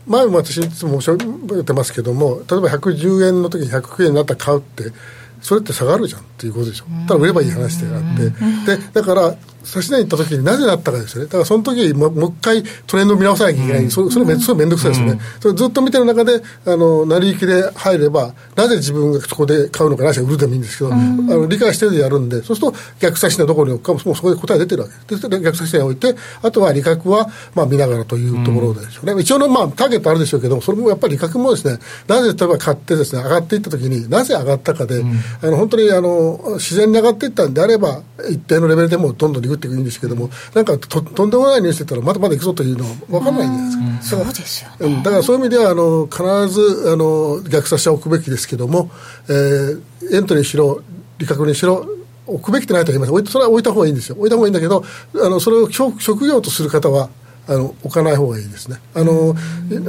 [0.06, 4.92] 前も私いつも申し上げてますけども例えば110円の時に109円になったら買うって
[5.40, 6.84] それって下がるじゃんっていうことでしょ。
[7.08, 8.76] ただ売ればいい話であって。
[8.76, 11.26] でだから差し値に行った時になぜなったかですよね。
[11.26, 25.14] だからその時にももう一回トレンドを見直さなきゃいけない、そそれめそれめんどくさいですよね、それずっと見てる中であの成り行きで入ればなぜ自分がそこで買うのかなしは売るでもいいんですけど、あの理解してでやるんでそうすると逆差し値どこに置くかももうそこで答え出てるわけ。
[25.14, 35.02] ですで逆差し値に置いてあとは利確はまあ見ながらというところでしょうね、一応のまあターゲットあるでしょうけどそれもやっぱり利確もですねなぜ例えば買ってですね上がっていった時になぜ上がったかで、
[35.40, 48.90] あの本当にあの自然に上がっていったんであれば一定のレベルでもどんどんリグっていくんですけどもなんかととんでもないニュースしてたらまだまだいくぞというのは分からないじゃないですか、そうですよ、うん、だからそういう意味ではあの必ずあの逆差しは置くべきですけども、
[49.28, 50.82] えーエントリーしろ
[51.18, 51.86] 利確にしろ
[52.26, 53.26] 置くべきってないとは言いません。
[53.26, 54.16] それは置いた方がいいんですよ。
[54.16, 54.82] 置いた方がいいんだけど
[55.14, 57.10] あのそれを職職業とする方は
[57.46, 58.78] あの置かない方がいいですね。
[58.94, 59.34] あの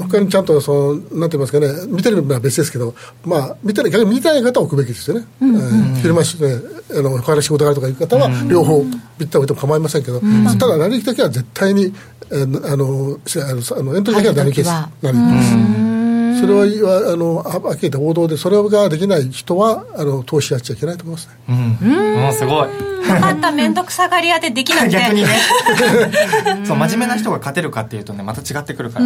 [0.10, 5.26] 他にちゃんとそのなんて言いますかね見てるのは別ですけど、まあ見てない逆に見てない方は置くべきですよね。
[5.42, 8.84] えー昼間して、あの他の仕事があるとかいう方は両方
[9.18, 10.20] ビッタ置いても構いませんけど、
[10.60, 11.94] ただ成り行きだけは絶対に、
[12.32, 14.70] えーあのしあのあのエントリーだけは成り行きです。
[15.02, 15.42] 成り行きで
[15.80, 15.85] す。
[16.40, 21.34] それはあのあ明けた報道でそれができない人はあの投資やっちゃいけないと思いますね。
[21.50, 22.22] うん。
[22.22, 22.68] もうすごい。
[23.06, 24.92] 分かった面倒くさがり屋でできなくて。
[24.92, 25.28] 逆にね。
[26.66, 29.06] そう真面目な人が勝てるかっていうとねまた違ってくるから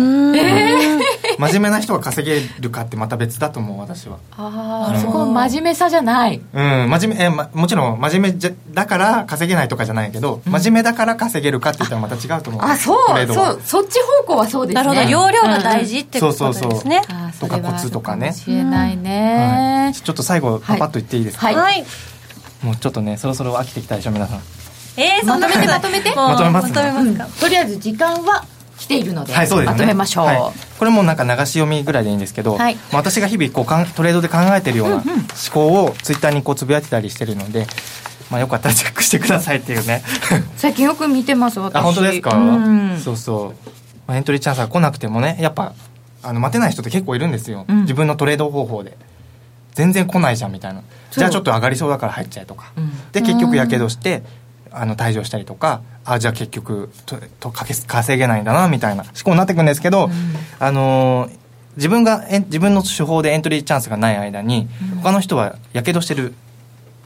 [1.39, 4.17] 真面目な人が稼げるかってまた別だと思う私は。
[4.37, 6.41] ああそこ真面目さじゃない。
[6.53, 12.61] うん真面目え、ま、もちろん真面目じゃだから稼げないとかじゃないけど、真面目だから稼げるかって言ったらまた違うと思う。
[12.61, 12.97] あそう
[13.33, 14.83] そうそっち方向はそうですね。
[14.83, 15.09] なるほど。
[15.09, 16.73] 容量が大事ってことそうそうそう。
[16.73, 18.33] ですねあーそれはとかコツとかね。
[18.33, 18.97] しれない。
[18.97, 21.55] はねい、ちょっと最後パパッと言っていいですか、はい。
[21.55, 21.85] はい。
[22.63, 24.41] もうちょっとねそろそろ飽きてきたでしょ皆さん。
[24.97, 26.09] えー、そんなまとめてまとめて？
[26.09, 26.73] もうまとめますね。
[26.73, 28.45] まとめますか、とりあえず時間は
[28.77, 29.73] 来ているので,、はいそうですね。
[29.73, 30.37] まとめましょう、はい
[30.79, 32.75] これもなんか流し読みぐらいでいいんですけど、はい。
[32.75, 35.03] まあ私が日々こうかんトレードで考えてるような思
[35.53, 37.67] 考をツイッターにこうつぶやいてたりしてるので、
[38.31, 40.03] まあ、よかったらチェックしてくださいっていうね。
[40.55, 41.75] 最近よく見てます私。
[41.75, 42.97] あ本当ですか、うん。
[42.97, 43.69] そうそう、
[44.07, 45.73] まあ、エントリーチャンスが来なくてもねやっぱ
[46.23, 47.81] あの待てない人って結構いるんですよ、うん。
[47.81, 48.97] 自分のトレード方法で。
[49.73, 50.81] 全然来ないじゃんみたいな。
[51.11, 52.91] じゃあちょっと上がりそうだから入っちゃえとか、うん。
[53.11, 54.23] で結局やけどして
[54.71, 60.09] あの退場したりとかあじゃあ結局ととかけ稼げないんだなみたいな思考になっていくんですけど、
[60.59, 61.39] あのー
[61.75, 64.67] 自分がえん自分の手法でエントリーチャンスがない間に、
[65.01, 66.33] 他の人はやけどしてる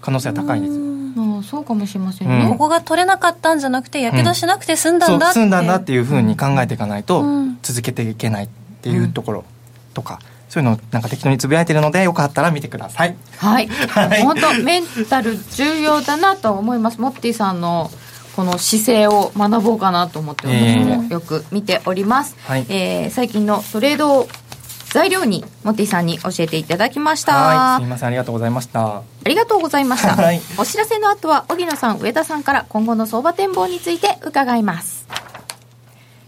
[0.02, 2.28] 可能性は高いんですよ、ああそうかもしれません。
[2.28, 2.40] うん。
[2.40, 7.60] ね、ここが取れなかったんじゃなくてやけどしなくて済んだんだって、済んだんだっていうふうに考えていかないとうん。
[7.62, 8.48] 続けていけないっ
[8.82, 9.46] ていうところ
[9.94, 10.20] とか、
[10.54, 13.16] そういうのをなんか適当につぶやいてるのでよかったら見てください。
[13.38, 14.22] はい、 はい。
[14.22, 17.02] 本当メンタル重要だなと思います。
[17.02, 17.90] モッティさんの
[18.36, 20.86] この姿勢を学ぼうかなと思ってええ。
[20.86, 22.68] 私もよく見ております、はい。
[22.70, 24.28] えー最近のトレード
[24.92, 27.34] 材料にモッティさんに教えていただきました。
[27.34, 27.82] はい。
[27.82, 28.08] すみません。
[28.10, 28.98] ありがとうございました。
[28.98, 30.42] ありがとうございました、 はい。
[30.56, 35.08] お知らせの後は荻野さん上田さんから今後の相場展望について伺います。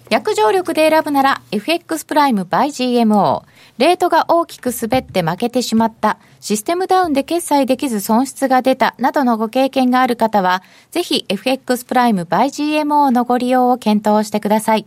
[0.09, 2.67] 約定力で選ぶなら FX プライム by
[3.03, 3.43] GMO
[3.77, 6.17] レートが大きく滑って負けてしまった。
[6.39, 8.95] システムダウンで決済できず損失が出た。
[8.99, 14.85] などのご経験がある方はぜひ FX プライム by GMO のご利用を検討してください。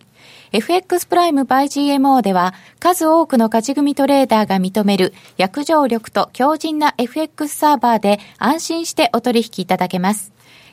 [0.53, 10.38] FX プライム by GMO では数多くの勝ち組トレーダーが認める約定力と強靭な FX サーバーで安心してお取引いただけます。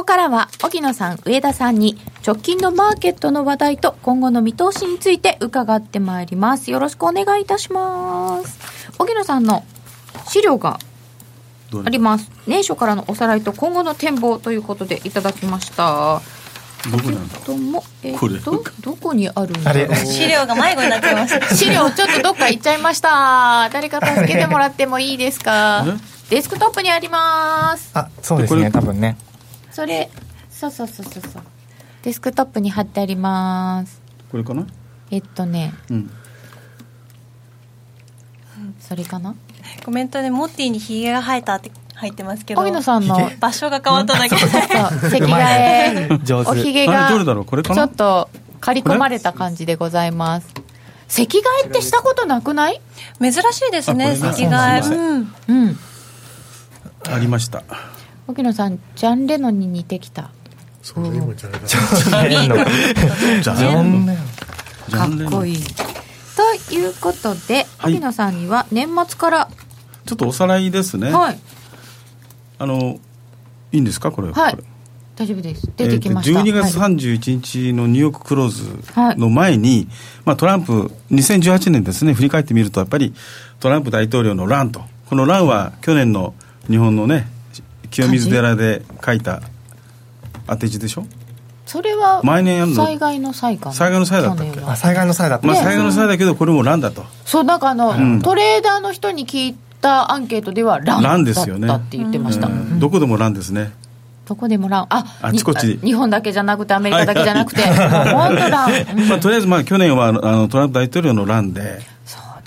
[0.00, 6.70] ここからは、荻野さん、上田さんに、直近のマーケットの話題と今後の見通しについて伺ってまいります。
[6.70, 8.58] よろしくお願いいたします。
[8.98, 9.62] 荻野さんの
[10.26, 10.78] 資料が
[11.84, 12.30] あります。
[12.46, 16.22] 年初からのおさらいと今後の展望ということでいただきました。
[16.90, 23.68] どこなんだどうも、えっこれと、どこにあるんだろう資料が迷子になっちゃいました資料ちょっとどっか行っちゃいました。
[23.70, 25.84] 誰か助けてもらってもいいですか？
[26.30, 27.90] デスクトップにあります。
[27.92, 29.18] あそうですね多分ね
[29.70, 30.10] それ、
[30.50, 31.42] そうそうそうそうそう。
[32.02, 34.00] デスクトップに貼ってあります。
[34.30, 34.66] これかな？
[35.10, 36.10] えっとね、うん。
[38.80, 39.34] それかな？
[39.84, 44.40] コメントでモッティにヒゲが生えたって入ってますけど荻野さんの、場所が変わっただけで。
[45.10, 46.08] 席替え、
[46.46, 50.48] おひげあが、ちょっと刈り込まれた感じでございます。
[51.08, 52.80] 席替えってしたことなくない？
[53.20, 54.96] 珍しいですね席替え。
[54.96, 55.34] うん。
[55.48, 55.78] うん。
[57.12, 57.62] ありました
[58.30, 60.30] 沖野さんジャン・レノンに似てきた。
[60.82, 65.26] そうね今じゃあれだじゃジョンレノン。
[65.26, 65.56] かっこいい。
[66.66, 67.94] ということで、はい。
[67.94, 69.50] 沖野さんには年末から。
[70.06, 71.38] ちょっとおさらいですね、はい。
[72.58, 72.98] あの
[73.72, 74.10] いいんですか？
[74.10, 74.50] これは。
[74.50, 74.58] い。
[75.16, 75.70] 大丈夫です。
[75.76, 76.92] 出てきました、えーと12月はい。
[76.94, 79.86] 31日のニューヨーククローズの前に、
[80.24, 83.12] まあ、トランプ、2018年ですね、振り返ってみると、やっぱり
[83.58, 86.32] トランプ大統領の乱と、この乱は去年の
[86.68, 87.28] 日本のね、
[87.90, 89.42] 清水寺で書いた
[90.46, 91.06] 当て字でしょ、
[91.66, 92.74] それは毎年やるの？
[92.74, 93.72] 災害の際かな？
[93.72, 94.60] 災害の際だったっけ？
[94.60, 95.46] あ災害の際だった。
[95.46, 95.62] まあ、ね。
[95.62, 98.22] 災害の際だけど、これも乱だと、そうなんかあの、ん。
[98.22, 102.80] トレーダーの人に聞いたアンケートでは乱乱でだっすよねたって言ってました、うん。
[102.80, 103.72] どこでも乱ですね。
[104.26, 104.86] どこでも乱。
[104.90, 105.78] ああちこちに。
[105.78, 111.80] 日本だけじゃなくてアメリカだけじゃなくて、本当乱、う んまあ、とりあえず、まあ、去年はあのトランプ大統領の乱で、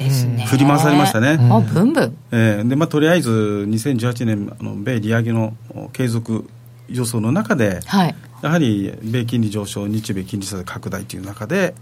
[0.03, 1.37] ですね、振り回されましたね。
[1.39, 2.17] あブンブン。
[2.31, 6.47] えーでまあ、とりあえず2018年あの米利上げのお継続
[6.89, 8.15] 予想の中で、はい。
[8.41, 11.75] やはり米金利上昇、日米金利差拡大という中で、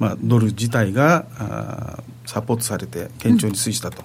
[0.00, 4.02] まあ、ドル自体があーサポートされて、堅調に推移したと、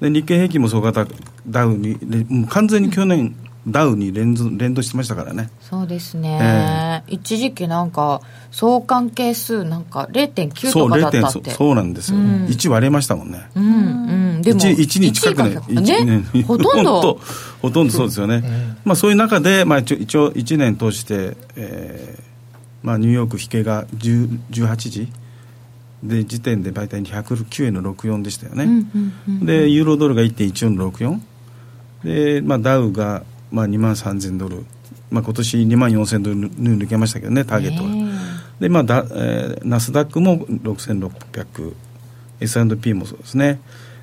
[0.00, 1.06] で日経平均もそう型
[1.46, 3.34] ダウに、れもう完全に去年、
[3.66, 11.50] ダウに連動連動してましたからね、そうですね、一時期なんか相関係数なんか0.9そうとかだった0.9って。
[11.50, 12.46] そそうなんですよ、うん。
[12.46, 13.48] 1割れましたもんね。
[13.54, 13.68] うんう
[14.38, 14.42] ん。
[14.42, 15.50] でも 1, 1に近くね
[15.80, 16.24] ね。
[16.32, 17.20] 一 ほとんど。
[17.60, 18.42] ほとんどそうですよね、
[18.86, 22.22] まあ、そういう中で、まあ、一応一応1年通して、えー
[22.82, 25.12] まあ、ニューヨーク引けが10 18時。
[26.02, 31.20] で時点で大体109円の64でしたよね、うんうんうんでユーロドルが1.14の64
[32.04, 34.64] で、まあ、ダウが、まあ、2万3000ドル、
[35.10, 38.10] まあ、今年2万4000ドル抜けましたけどねターゲットは、ね
[38.60, 41.74] でまあだえーナスダックも6600
[42.40, 43.60] S&P もそうですね。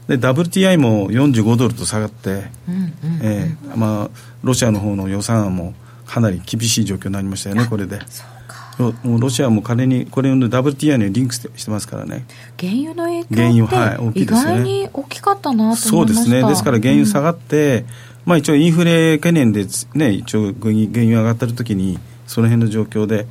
[0.08, 2.46] で WTI も45ドルと下がって、
[4.42, 5.74] ロシアの方の予算案も
[6.06, 8.00] かなり厳しい状況になりましたよねこれで。
[8.80, 12.26] ロもうロシアも金にこれの WTI にリンクしてますからね。
[12.60, 14.42] 原油の影響って意大きいですね。
[14.42, 16.38] 外に大きかったなとそうで思いました。
[16.38, 16.50] すね。
[16.50, 17.86] ですから原油下がって、
[18.28, 19.66] まあ、一応インフレ懸念で、
[19.96, 21.98] ね、一応原油上がってる時に
[22.28, 23.26] その辺の状況で、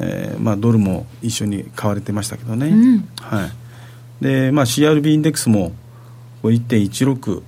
[0.00, 3.08] えーまあ、ドルも一緒に買われてましたけどね、うん。
[3.20, 3.52] はい。
[4.24, 5.72] でまあ、CRB インデックスも
[6.40, 7.42] こう1.16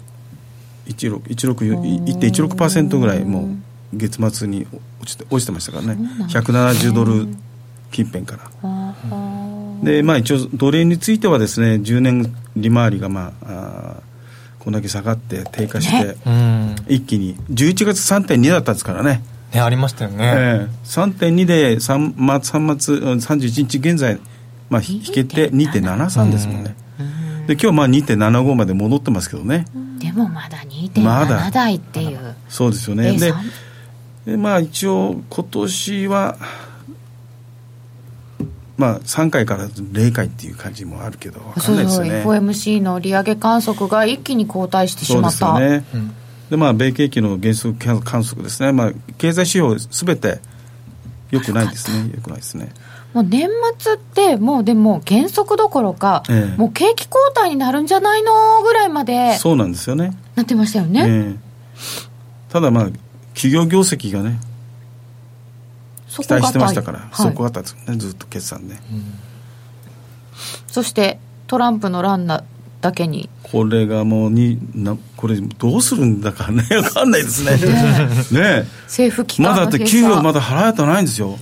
[0.88, 1.54] 16 16
[2.04, 3.48] 1.16%ぐらいも
[3.94, 4.66] う月末に
[5.00, 5.96] 落ちて落ちてましたからね。
[6.28, 7.28] 170ドル
[7.90, 8.94] 近辺から。
[9.82, 14.09] でまあ一応ドル円についてはですね10年利回りがまああー
[14.60, 16.76] こんだけ下がって低下して、うん。
[16.86, 17.36] 一気に。
[17.50, 19.22] 11月3.2だったんですからね、
[19.54, 20.74] ねありましたよね、ええ。
[20.84, 24.20] 3.2で 3, 月3月うん31日現在、
[24.68, 26.76] まあ、引けて2.73ですもんね、
[27.46, 29.64] で今日まあ2.75まで戻ってますけどね、
[29.98, 30.58] でもまだ
[30.96, 33.16] まだ2.7台っていう、そうですよね、
[34.26, 36.36] でまあ一応今年は
[38.80, 42.22] まあ3回から0回っていう感じもあるけど分かですよね。
[42.24, 45.36] FOMC の利上げ観測が一気に後退してしまった。
[45.36, 45.84] すよね、
[46.50, 50.40] うまあ米景気の減速観測ですね、まあ、経済指標すべて
[51.30, 52.10] よくないですね。
[52.14, 52.72] よくないですね。
[53.12, 56.56] もう年末ってもうでも減速どころか、ええ。
[56.56, 60.16] もう景気後退になるんじゃないのぐらいまでそうなんですよね。
[60.36, 61.38] なってましたよね、ええ。
[62.48, 62.88] ただまあ
[63.34, 64.49] 企業業績がねそ
[66.20, 67.08] 期待してましたから、はい。
[67.12, 68.76] そこがあったんですよねずっと決算で、
[70.68, 72.44] そしてトランプの乱な
[72.80, 73.28] だけに。
[73.42, 77.56] これがもうになこれどうするんだかね 分かんないですね。
[78.40, 81.38] ね政府機えまだだって給料まだ払えてないんですよ。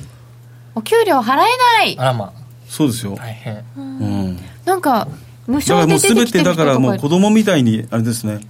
[0.74, 1.98] お給料払えない。
[1.98, 2.32] あらま
[2.68, 3.64] そうですよ、あ大変。
[3.76, 5.08] うん、だなんか
[5.46, 6.44] 無からもう償で出て全てだきてる。
[6.44, 8.40] 人からもう子とか供みたいにあれですね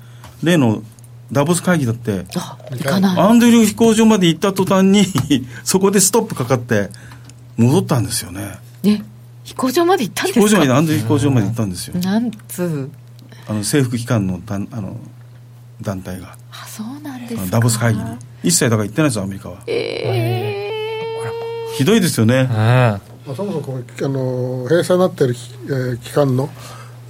[0.43, 0.83] 例の
[1.31, 2.25] ダボス会議だって。
[2.37, 3.19] あ行かない。
[3.19, 5.05] アンドリュー飛行場まで行った途端に
[5.65, 6.91] そこでストップかかって
[7.57, 8.59] 戻ったんですよね。
[8.83, 9.05] ね
[9.45, 10.41] 飛行場まで行ったんですか？
[10.41, 11.99] 飛行場までアンドリュー飛行場まで行ったんですよ。
[12.01, 12.91] なんつう。
[13.47, 14.97] あの政府機関の団あの
[15.83, 16.37] 団体が。
[16.51, 17.43] あそうなんですか。
[17.51, 18.07] ダボス会議に。
[18.43, 19.59] 一切だから行ってないですよアメリカは。
[19.67, 20.71] え
[21.77, 22.35] ひどいですよね。
[22.41, 22.49] うん。
[22.49, 23.01] まあ、
[23.37, 26.49] そもそもこのあの閉鎖になっている、えー機関の、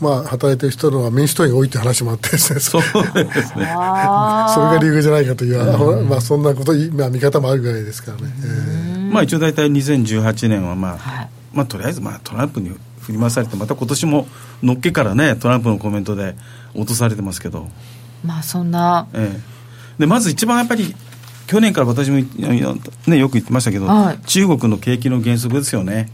[0.00, 2.60] まあ、働いてる人のは民主党員が多いという話もあってですね。
[2.60, 3.66] そそうですね。
[3.76, 11.28] あ それが理由じゃないかという、まあ、そんなこと、まあ、見方もあるぐらいですからね、えまあ一応大体2018年はまあ、はい。
[11.52, 12.70] まあとりあえずまあトランプに
[13.00, 14.28] 振り回されてまた今年も
[14.62, 16.36] のっけからねトランプのコメントで
[16.74, 17.68] 落とされてますけど、
[18.24, 19.06] まあそんな。
[19.14, 20.94] ええ、でまず一番やっぱり
[21.48, 22.58] 去年から私もね、
[23.16, 24.18] よく言ってましたけど、はい。
[24.26, 26.10] 中国の景気の減速ですよね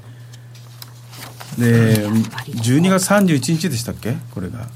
[1.59, 4.17] で12月31日でしたっけ？
[4.35, 4.67] これが。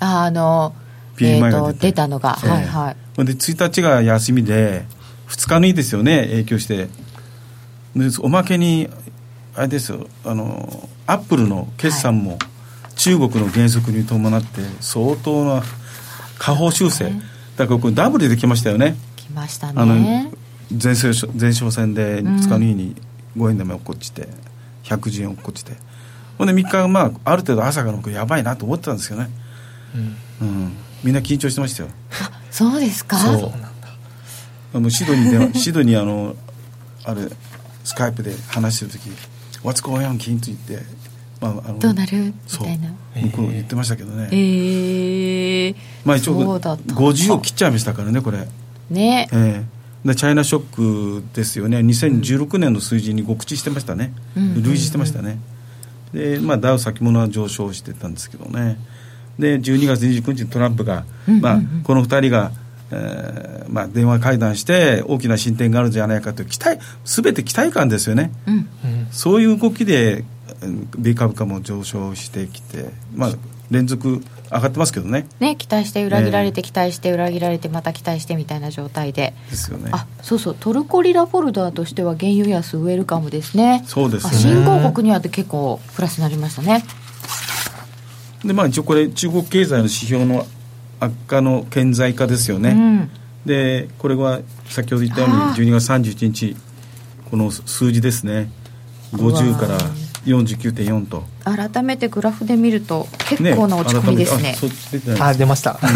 [0.00, 0.74] ああの
[1.16, 2.50] PMI が出たのが、ええ。
[2.50, 3.24] はいはい。
[3.24, 4.84] で1日が休みで
[5.28, 6.88] 2日のいいですよね影響して。
[7.96, 8.88] でおまけに
[9.54, 12.38] あれですよあのアップルの決算も
[12.96, 15.62] 中国の減速に伴って相当な
[16.38, 17.10] 下方修正。
[17.56, 18.96] だからこれダブルできましたよね。
[19.16, 20.30] 来ましたあのね
[20.70, 22.96] 前哨前哨戦で2日の日に
[23.36, 24.28] 5円玉落っこちて
[24.84, 25.72] 110円落っこちて
[26.38, 29.30] ほんで3日まあある程度朝がのやばいなと思ってたんですけどね、
[30.40, 30.72] うん。
[31.02, 31.88] みんな緊張してましたよ。
[32.50, 33.18] そうですか？
[33.18, 33.52] そう。
[34.74, 36.36] あのシドニーで シドニーあの
[37.04, 37.28] あれ
[37.84, 39.10] スカイプで話してる時
[39.64, 40.82] 「What's going on, 金?」と言って、
[41.40, 42.16] まあ、あのどうなる？
[42.18, 42.88] みたいな。
[43.16, 45.74] 向こう言ってましたけどね、ええ
[46.04, 48.46] まあ一応そうだった50を切っちゃいましたからねこれ。
[48.90, 49.28] ね。
[49.32, 49.64] ええ。
[50.06, 51.78] でチャイナショックですよね。
[51.78, 54.62] 2016年の数字に極致してましたね、うん。
[54.62, 55.38] 類似してましたね、
[56.16, 58.78] で、まあ、ダウ先物は上昇してたんですけどね。
[59.38, 61.04] で12月29日にトランプが、
[61.42, 62.52] まあ、この2人が、
[62.90, 68.66] えーまあ、電話会談して大きな進展があるんじゃないかという期待全て期待感ですよね、うん。
[69.10, 70.24] そういう動きで
[70.62, 73.34] うん米株価も上昇してきて、まあ、
[73.70, 75.26] 連続上がってますけどね。
[75.40, 79.34] ね期待して裏切られて期待して裏切られてまた期待してみたいな状態で。
[79.50, 79.90] ですよね。
[79.92, 80.56] あそうそう。
[80.58, 83.84] トルコリラフォルダーとしては原油安ウェルカムですね。
[83.86, 84.30] そうですね。
[84.32, 86.84] あ新興国にはって結構プラスになりましたね。
[88.44, 90.46] でまあ一応これ中国経済の指標の
[91.00, 93.10] 悪化の顕在化ですよね、うん。
[93.44, 95.54] でこれは先ほど言ったようにあー。
[95.54, 96.56] 12月31日
[97.30, 98.48] この数字ですね。
[99.12, 99.78] 50から
[100.26, 101.24] 49.4と。
[101.44, 104.56] 改めてグラフで見ると結構な落ち込みですね。
[104.60, 105.72] 改めてあ出ました。
[105.74, 105.88] だか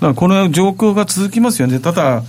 [0.00, 1.80] らこの状況が続きますよね。
[1.80, 2.22] ただ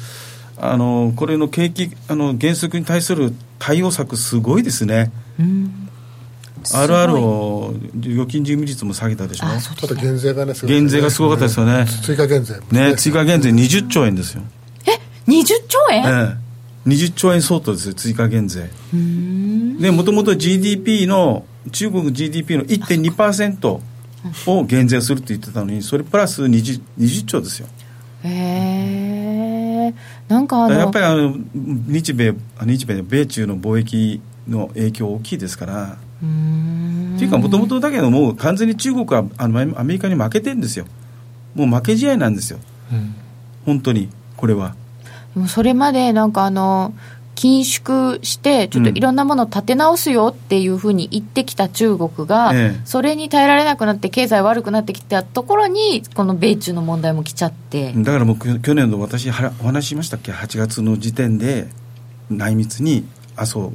[0.58, 5.12] あのこれの景気あの減速に対する対応策すごいですね。
[5.40, 5.90] うん。
[6.64, 9.46] RR を預金準備率も下げたでしょ。
[9.46, 10.74] あと減税がねすごい。
[10.74, 11.86] 減税がすごかったですよね。
[12.04, 12.96] 追加減税ね。
[12.96, 14.42] 追加減税20兆円ですよ。
[15.28, 16.45] 20兆円、ええ
[16.86, 18.70] 20兆円相当ですよ追加減税。
[19.80, 23.80] でもともと GDP の中国 GDP の1.2%
[24.48, 27.68] を減税するって言ってたのにそれプラス 20, 20兆ですよ。
[28.24, 29.94] へえ
[30.28, 31.36] なんかあのやっぱりあの
[31.88, 35.98] 日米あ日米米中の貿易の影響大きいですから。
[37.16, 40.86] っていうかもともとだけどもう完全に中国はあのアメリカに負けてるんですよ。
[41.54, 42.60] もう負け試合なんですよ。
[42.92, 43.16] うん。
[43.66, 44.76] 本当にこれは
[45.36, 46.94] でもそれまでなんかあの
[47.36, 52.82] 緊縮してちょっといろんなものを立て直すよっていうふうに言ってきた中国が、ええ。
[52.86, 61.68] それに耐えられなくなって経済悪くなってきたところにこの米中の問題も来ちゃって、だからもう去去年の私はらお話ししましたっけ？8月の時点で
[62.30, 63.06] 内密に
[63.36, 63.74] 麻生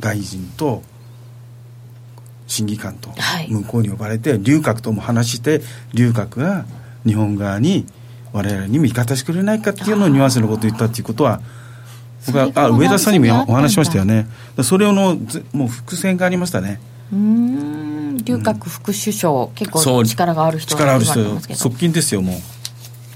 [0.00, 0.82] 大臣と
[2.46, 3.50] 審議官とはい。
[3.50, 5.60] 向こうに呼ばれて劉鶴とも話して
[5.92, 6.64] 劉鶴が
[7.04, 7.86] 日本側に
[8.32, 11.40] 我々に味方してくれないかっていうのをニュアンスのことを言ったっていうことは
[12.26, 14.26] 僕はあ上田さんにもお話ししましたよね。
[14.62, 16.80] それのずもう伏線がありましたね。
[17.12, 18.16] うーん。
[18.24, 20.02] 劉鶴副首相、結そう。
[20.02, 22.36] 構力がある人力ある人側近ですよもう。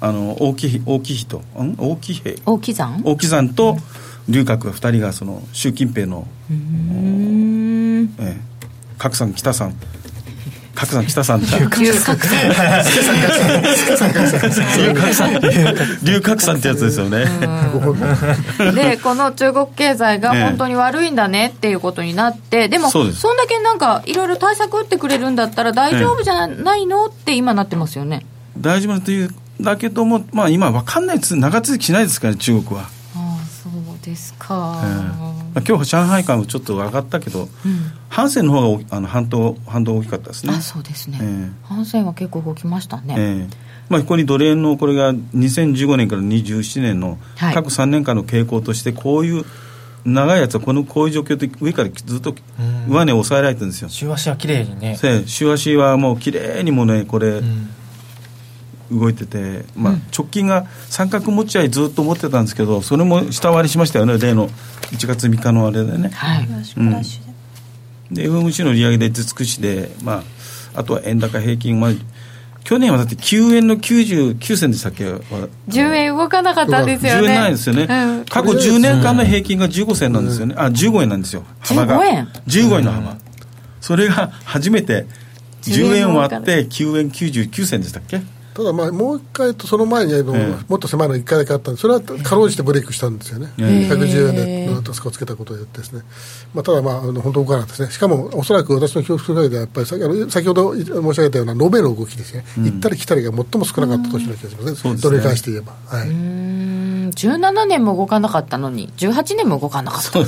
[0.00, 1.74] あの大きい大きい人ん？
[1.78, 3.00] 大きい兵大木山？
[3.04, 3.76] 大木山と
[4.28, 8.14] 劉鶴が2人がその習近平の、うーん。
[8.18, 8.40] ええ、
[8.98, 9.74] 角さん北さん
[10.74, 12.16] 角さん北さんって劉鶴さん。
[12.16, 14.06] 劉鶴さ
[15.26, 15.32] ん。
[16.02, 17.26] 劉鶴さんってやつですよね。
[18.74, 28.24] でこの中国経済が本当に悪いんだねっていうことになってでもそんだけなんかいろいろ対策打ってくれるんだったら大丈夫じゃないのって今なってますよね。
[28.58, 31.36] 大丈夫というだけどもまあ今分かんないです。
[31.36, 32.86] 長続きしないですから中国は、あ
[33.42, 33.72] あそう
[34.04, 35.21] ですか、ええ
[35.54, 37.48] まあ、今日上海間もちょっと上がったけど、うん。
[38.08, 40.54] ハンセンの方があの反動反動大きかったですね。
[40.54, 41.50] あそうですね、ええ。
[41.64, 43.56] 反戦は結構動きましたね、ええ。
[43.88, 47.54] まあ、ここにドル円のこれが2015年から27年のはい。
[47.54, 49.44] 過去3年間の傾向としてこういう
[50.04, 52.34] 長いやつはこのこういう状況で上からずっと
[52.88, 53.88] 上値を抑えられてるんですよ。
[53.88, 54.98] 週足は綺麗にね。
[55.00, 57.68] で週足はもう綺麗にもねこれうん
[58.92, 66.10] 動いてて、まあ、直近が三角持ち合いずっと持ってたんですけどそれも下割りしましたよね例の1月3日のあれでね。
[66.10, 66.44] はい。
[66.44, 70.22] フラッシュフラッシュでで FOMC の利上げで出尽くしで、ま
[70.74, 71.90] あ、あとは円高平均、まあ、
[72.62, 78.24] 去年はだって9円の99銭でしたっけ？10円動かなかったんですよ10ね円ないですよね、うん。
[78.26, 81.44] 過去10年間の平均が15銭なんですよね、あ15円なんですよ。
[81.60, 81.86] 幅。
[81.86, 82.28] が15円。
[82.46, 83.16] 15円の幅、
[83.80, 85.06] それが初めて
[85.62, 88.20] 10 10円円割って9円99銭でしたっけ？
[88.54, 90.12] ただまあもう一回とその前に
[90.68, 93.88] もっと狭いの1回だけあったんでそれはかろうじてブレイクしたんですよね、ええ。
[93.88, 96.02] 110円でのタスクをつけたことによってですね、
[96.54, 97.90] まあ、ただまああの本当動かなかったですね。
[97.92, 105.00] しかもおそらく私の記憶する限りではやっぱり先あの先ほど申し上げたような延べの動きですね、行ったり来たりが最も少なかった年の気がしますね、ね。
[105.00, 107.10] どれに関して言えば、はい、うん。
[107.14, 110.24] 17年も動かなかったのに18年も動かなかった。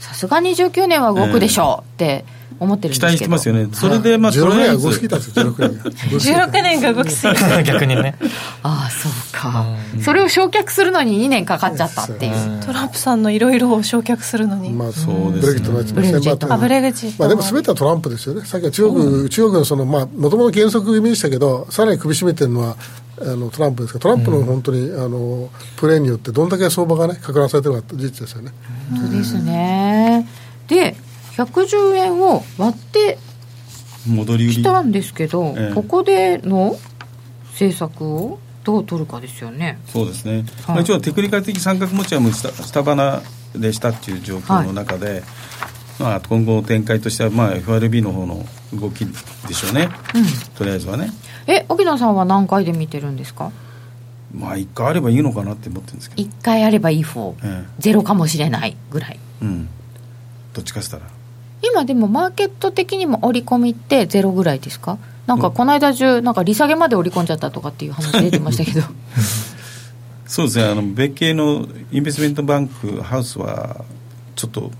[0.00, 2.24] さすがに19年は動くでしょうって
[2.58, 3.10] 思ってるんですけど。
[3.10, 3.68] 期待してますよね。
[3.72, 5.52] それでまあと16年はりあえず動きすぎたんですよ。
[5.54, 8.14] 16 年が動きすぎた16年が動きすぎて逆にね。
[8.62, 9.64] ああそうか、
[10.02, 12.32] それを焼却するのに2年かかっちゃったっていう、
[12.64, 15.40] トランプさんのいろいろを焼却するのに、まあ、そうですね。
[15.40, 22.76] ブレグジットのやつブレグジットまああブレグジットまあ、でも全てはトランプですよね、さっきは中国、中国のその、まあ、もともと原則気味でしたけど、さらに首絞めてるのは
[23.22, 23.98] あのトランプですか。
[23.98, 28.52] ら、トランプの本当に、あのプレーによって、どんだけ相場がね、拡大されてるかって事実ですよね。
[28.90, 30.26] 本当ですね。
[30.68, 30.96] で
[31.36, 33.18] 110円を割って
[34.06, 34.56] 戻り売り。
[34.56, 35.74] きたんですけど、ええ。
[35.74, 36.76] ここでの
[37.52, 39.78] 政策をどう取るかですよね。
[39.86, 40.44] そうですね、はい。
[40.68, 43.22] まあ、一応テクニカル的三角持ちはもう下下花
[43.54, 45.22] でしたっていう状況の中で、
[45.98, 49.04] まあ、今後展開としては、まあ、FRB の方の動き
[49.48, 49.88] でしょうね、
[50.56, 51.10] とりあえずはね。
[51.46, 53.50] え沖野さんは何回で見てるんですか？
[54.32, 57.34] まあ一回あればいいのかなって思ってるんですけど、1回あればいい方。
[57.42, 59.18] えゼロかもしれないぐらい。
[59.42, 59.68] えうん。
[60.54, 61.02] どっちかしたら
[61.62, 64.98] 今でもマーケット的にも織り込みってゼロぐらいですか？
[65.26, 68.82] なんかこの間中なんか利下げまで織り込んじゃったとかっていう話出てましたけど。
[70.26, 70.64] そうですね。
[70.64, 73.84] あの米系のインベストメントバンクハウスは
[74.36, 74.70] ちょっと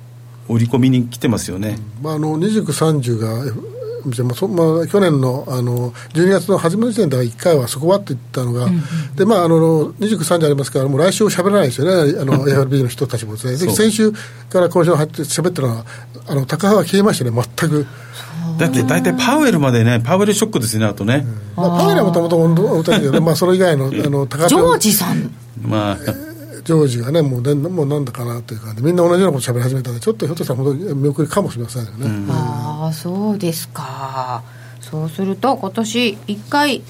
[0.49, 3.45] 織り込みに来てますよね、まあ、あの29、30が、
[4.05, 8.68] まあそまあ、去年のあの12月の初めの時点では1回はそこはって言ったのが、
[9.16, 15.84] でまあ、あの29、30ありますから、もう来週喋らないですよね、あの FRB の人たちもですね、で先週から今週入って喋ってるのは、
[16.26, 17.86] あの高派が消えましたね、全く。
[18.59, 21.24] だって大体パウエルまでねパウエルショックですねあとね、
[21.57, 25.30] まあ、パウエルはもともと本当だけど、まあ、それ以外のあの高ジョー派ジさん。
[25.62, 26.30] まあ
[26.64, 32.26] ジョージがね、もうねもうなんだかなというか、みんな同じようなこと喋り始めたんで、ちょっとひょっとしたら本当に見送りかもしれませんよね。
[32.30, 34.42] ああそうですか。
[34.80, 36.82] そうすると今年1回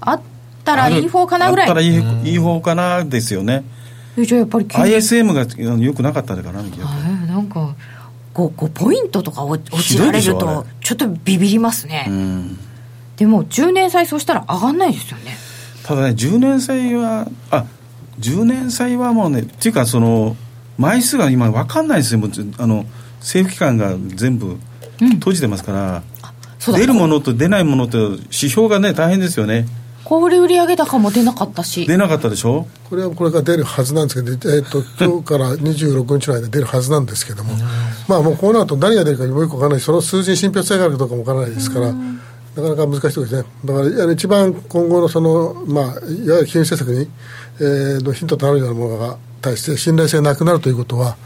[0.00, 0.20] あっ
[0.64, 1.68] たらいい方かなぐらい。
[1.68, 1.86] あったらい
[2.24, 3.64] い,、いい方かなですよね。
[4.18, 6.82] えじゃあやっぱり ISM があのよくなかったのかな逆に。
[6.82, 6.90] は
[7.24, 7.74] いなんか
[8.34, 12.58] 5, 5ポイントとか落落ちられるとれちょっとビビりますね、うん。
[13.16, 15.36] でも10年債そうしたら上がんないですよね。
[15.84, 17.64] ただね10年債はあ
[18.20, 20.36] 10年債はもうねっていうかその
[20.78, 22.20] 枚数が今分かんないですよ。
[22.20, 22.84] もうあの
[23.20, 24.56] 政府機関が全部
[24.98, 26.02] 閉じてますから、
[26.58, 26.80] そうだ。
[26.80, 29.66] 出るものと出ないものと指標がね大変ですよね。
[30.04, 31.84] 小売売上高も出なかったし。
[31.86, 32.66] 出なかったでしょ？
[32.88, 37.54] これはこれから出るはずなんですけど、えー、と 今日から26日の間で出るはずなんですけども、
[38.06, 41.92] まあもうこうなると何が出るかよく分からないし、その数字に信憑性があるかどうかも分からないですから、
[42.56, 47.08] なかなか難しいですね、だから一番今後のその、まあ、いわゆる金融政策に、
[47.60, 51.16] えーのヒントとなるようなものが対して信頼性がなくなるということは、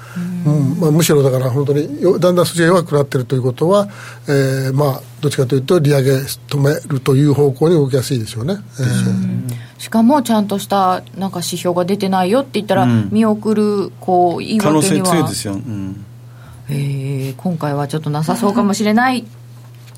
[0.47, 0.81] うん。
[0.81, 3.89] まあ、むしろだから本当によだんだん数字が弱くなっているということは、
[4.29, 8.57] えーまあ、どっちかというと利上げ止めるという方向に動きやすいでしょうね。
[8.81, 9.55] えー。
[9.79, 13.09] しかもちゃんとしたなんか指標が出てないよって言ったら、うん。
[13.11, 16.05] 見送るこう言い可能性訳には強いですよ、うん。
[16.69, 19.25] えー今回はちょっとなさそうかもしれない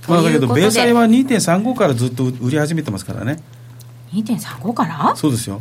[0.08, 3.38] まあ、だけど米債は2.35からずっと売り始めてますからね。
[4.12, 5.14] 2.35から？
[5.16, 5.60] そうですよ。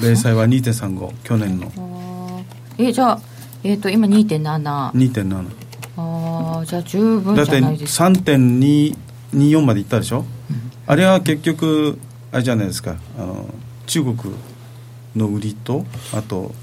[0.00, 2.44] 米債は2.35去年の。
[2.78, 3.20] えじゃあ、
[3.64, 5.46] えー、と今2.7 2.7
[5.96, 8.04] あーじゃあ十分だってじゃないですか。
[8.04, 10.24] 3.24までいったでしょ、
[10.86, 11.98] あれは結局
[12.30, 12.96] あれじゃないですか。
[13.18, 13.46] あの
[13.86, 14.16] 中国
[15.16, 15.84] の売りと
[16.14, 16.54] あと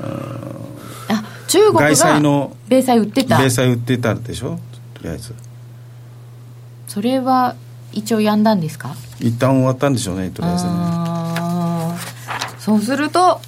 [0.00, 3.38] あ中国外債がの米債売ってた。
[3.38, 4.58] 米債売ってたでしょ？
[4.94, 5.34] とりあえず
[6.94, 7.56] それは
[7.92, 8.94] 一応やんだんですか？
[9.20, 10.70] 一旦終わったんでしょうねとりあえずね。
[12.60, 13.40] そうすると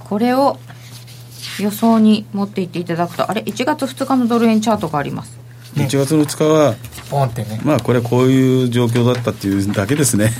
[0.00, 0.58] これを
[1.58, 5.36] 予想に持っていっていただくとあれ？1月2日のドル円チャートがあります。
[5.74, 6.74] 1月の2日は
[7.10, 7.60] ポンってね。
[7.62, 10.30] まあこれはこういう状況だったっていうだけですね。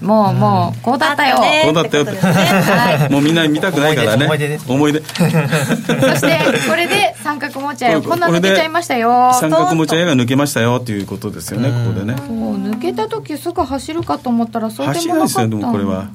[0.00, 0.06] うん。
[0.06, 2.12] もうもうこうだったよ、こうだったよって。
[2.22, 3.12] はい。
[3.12, 4.26] もうみんな見たくないからね。
[4.26, 4.64] 思い出です。
[4.68, 5.00] 思い出。
[5.10, 9.32] そしてこれで三角持ち合いをこんな抜けちゃいましたよ。
[9.40, 12.14] 三角持ち合いが抜けましたよっていうことですよねここでね。
[12.18, 16.08] そう抜けた時すぐ走るかと思ったらそうでもなかったでもこれは。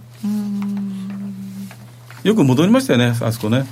[2.24, 3.66] よく戻りましたよねあそこね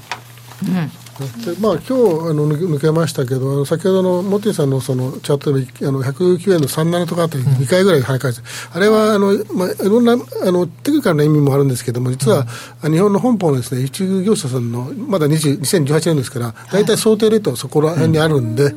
[1.23, 1.95] でまあ今日あ
[2.33, 12.45] の抜けましたけど、先ほどのモティさんのそのチャートであの109円の37とかあたり2回ぐらい跳ね返して、あれはあの、まあ、いろんなあのテクニカルな意味もあるんですけども、実は、
[12.83, 18.73] 日本の本邦のです、ね、輸出業者さんのまだ20 2018年ですから、大体想定レートはそこら辺にあるんで、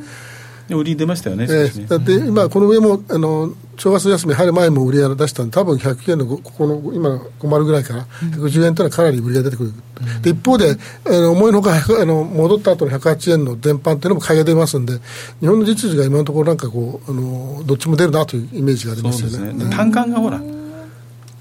[0.69, 9.73] 売り出ましたよね、えーだって今、この上もあの正月休み入る前も売り上げ出したんで、多分109円のここの今、50ぐらいから、110円というのはかなり売り上げ出てくる、
[10.21, 14.93] で一方で、あの思いのほかあの戻った後の108円の全般っていうのも買いが出ますんで、
[15.41, 19.47] 日本の実需が今のところ、なんかこうあの、どっちも出るなというイメージがありますよね。
[19.47, 20.41] ですね、で単価がほら、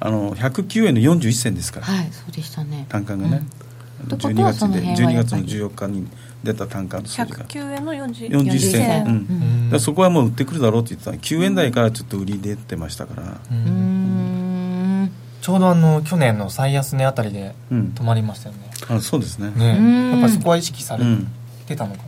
[0.00, 2.86] あの109円の41銭ですから、はいそうでしたね。
[2.88, 3.61] 単価がね、うこと
[4.08, 5.42] 12月で、はその辺は12月のやっぱり。
[5.44, 6.08] 14日に
[6.42, 7.44] 出た単価の数字が。
[7.44, 9.04] 109円の40 40 40銭、銭。
[9.06, 9.64] うん。
[9.66, 15.10] だからそこはもう売ってくるだろうって言ってた9円台からちょっと売り出てましたから、うーん。
[15.40, 17.92] ちょうどあの去年の最安値あたりでうん。
[17.94, 19.50] 止まりましたよね、あそうですね。
[19.56, 19.76] ね。
[19.78, 20.10] うん。
[20.12, 21.28] やっぱりそこは意識されうん
[21.66, 22.02] てたのか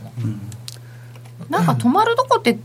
[1.49, 2.59] な、なんか止まるとこって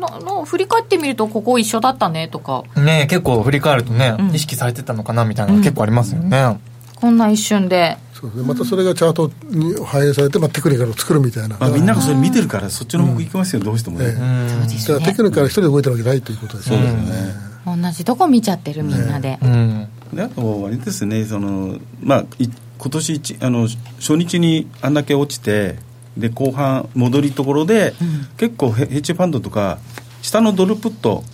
[0.00, 2.64] なな振り返ってみるとここ一緒だったねとか。
[2.76, 4.34] ね結構振り返るとね、うん。
[4.34, 6.58] 意識されてたのかなみたいなのが結構ありますよね、
[6.96, 8.48] こんな一瞬でそうですね。
[8.48, 14.88] またそれがチャートに反映されて、まあ、テクニカルを作るみたいな、まあ、みんながそれ見てるからそっちの方向行きますよ、どうしてもね、ええ。
[14.88, 16.76] だからテクニカル一人で動いてるわけないということですね。
[16.76, 19.88] そうですよね、同じとこ見ちゃってるみんなで、うん。
[20.12, 21.24] であとあれですね。
[21.24, 22.48] その、まあ、い
[22.78, 23.68] 今年一あの
[23.98, 25.78] 初日にあんだけ落ちて
[26.16, 27.94] で後半戻りところで、
[28.36, 29.78] 結構ヘヘッジファンドとか
[30.22, 31.24] 下のドルプット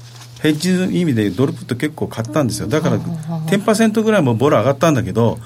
[0.40, 2.68] ヘッジの意味でドルプット結構買ったんですよ。
[2.68, 5.38] だから10%ぐらいもボラ上がったんだけど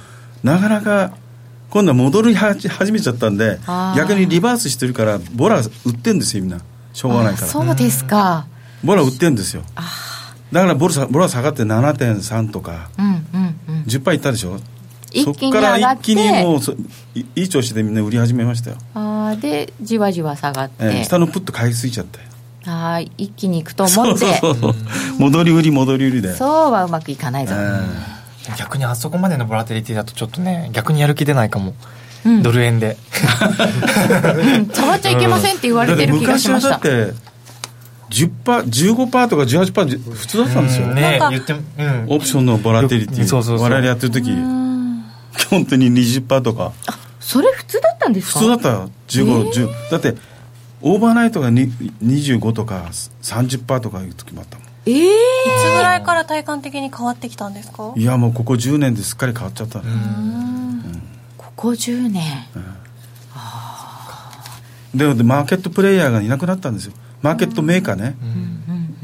[0.42, 1.12] なかなか
[1.70, 3.58] 今度は戻り始めちゃったんで
[3.96, 6.60] 逆にリバースしてるからボラ売ってんですよみんな。
[6.92, 7.46] しょうがないあから。
[7.46, 8.46] そうですか、
[8.82, 9.62] ボラ売ってんですよ。
[10.52, 12.90] だからボラボラ下がって7.3とか。
[12.98, 13.82] うんうんうん。
[13.86, 14.58] 10%いったでしょ。
[15.12, 16.72] 一気にそこから一気にもうそ
[17.14, 22.26] いいい調子でみんな売り始めましたよ、あーでじわじわ下がって、えー下のプッと買いすぎちゃったよ
[22.66, 24.38] あー一気にいくとそう思って。
[24.38, 24.74] そうそう
[25.18, 26.36] 戻り売り戻り売りで。
[26.36, 28.19] そうはうまくいかないぞ、え
[28.58, 31.74] 逆にあそこまでのボラテリティだとちょっとね逆にやる気出ないかも、
[32.24, 32.42] うん。
[32.42, 32.96] ドル円で。
[32.96, 36.70] うん触っちゃいけませんって言われてる気がし昔はました。
[36.70, 37.14] だって
[38.10, 38.30] 10%、
[38.64, 42.06] 15%とか18%普通だったんですよ、ねなんか言ってうん。
[42.08, 43.24] オプションのボラテリティ。
[43.24, 43.64] そうそうそう。
[43.64, 44.32] 我々やってる時。
[45.48, 46.72] 本当に20%とか。
[47.20, 48.40] それ普通だったんですか？
[48.40, 48.68] 普通だった。
[48.70, 50.16] よ15、10だって
[50.82, 51.70] オーバーナイトがに
[52.02, 52.86] 25とか
[53.22, 55.08] 30%とかいう時もあったもんええい
[55.64, 57.92] つぐらいから体感的に変わってきたんですか？
[57.96, 59.84] いやもうここ10年ですっかり変わっちゃったね、
[61.36, 62.22] ここ10年。
[64.94, 66.92] ででマーケットプレイヤーがいなくなったんですよ。
[67.22, 68.16] マーケットメーカーね、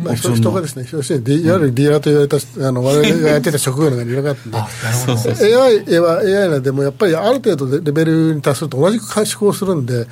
[0.02, 4.58] まあ、人がですね、要するに、いわゆるディーラーと言われた、あの、我々がやってた職業のがいろいろがあってんで、
[4.92, 10.06] そうそう AI は AI なんで、もやっぱりある程度でレベルに達すると同じく思考するんで、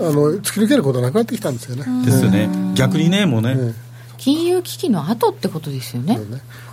[0.00, 2.04] あの突き抜けることはなくなってきたんですよね。
[2.04, 2.48] ですよね。
[2.74, 3.74] 逆にねもうね、え
[4.20, 6.18] 金融危機の後ってことですよね。
[6.18, 6.24] ね。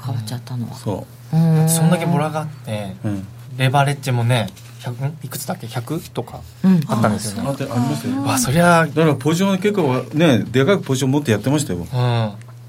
[0.06, 0.76] 変わっちゃったのは。
[0.76, 1.38] そう。
[1.38, 3.26] んそんだけボラがあってう、うん、
[3.58, 4.48] レバレッジもね
[4.82, 6.82] 100いくつだっけ？100とかうん。
[6.88, 7.50] あったんですよね。
[7.50, 8.22] あってありますよ。
[8.22, 11.80] わそりゃだからポジション結構ねでかくポジション持ってやってましたよ。
[11.80, 11.86] うん。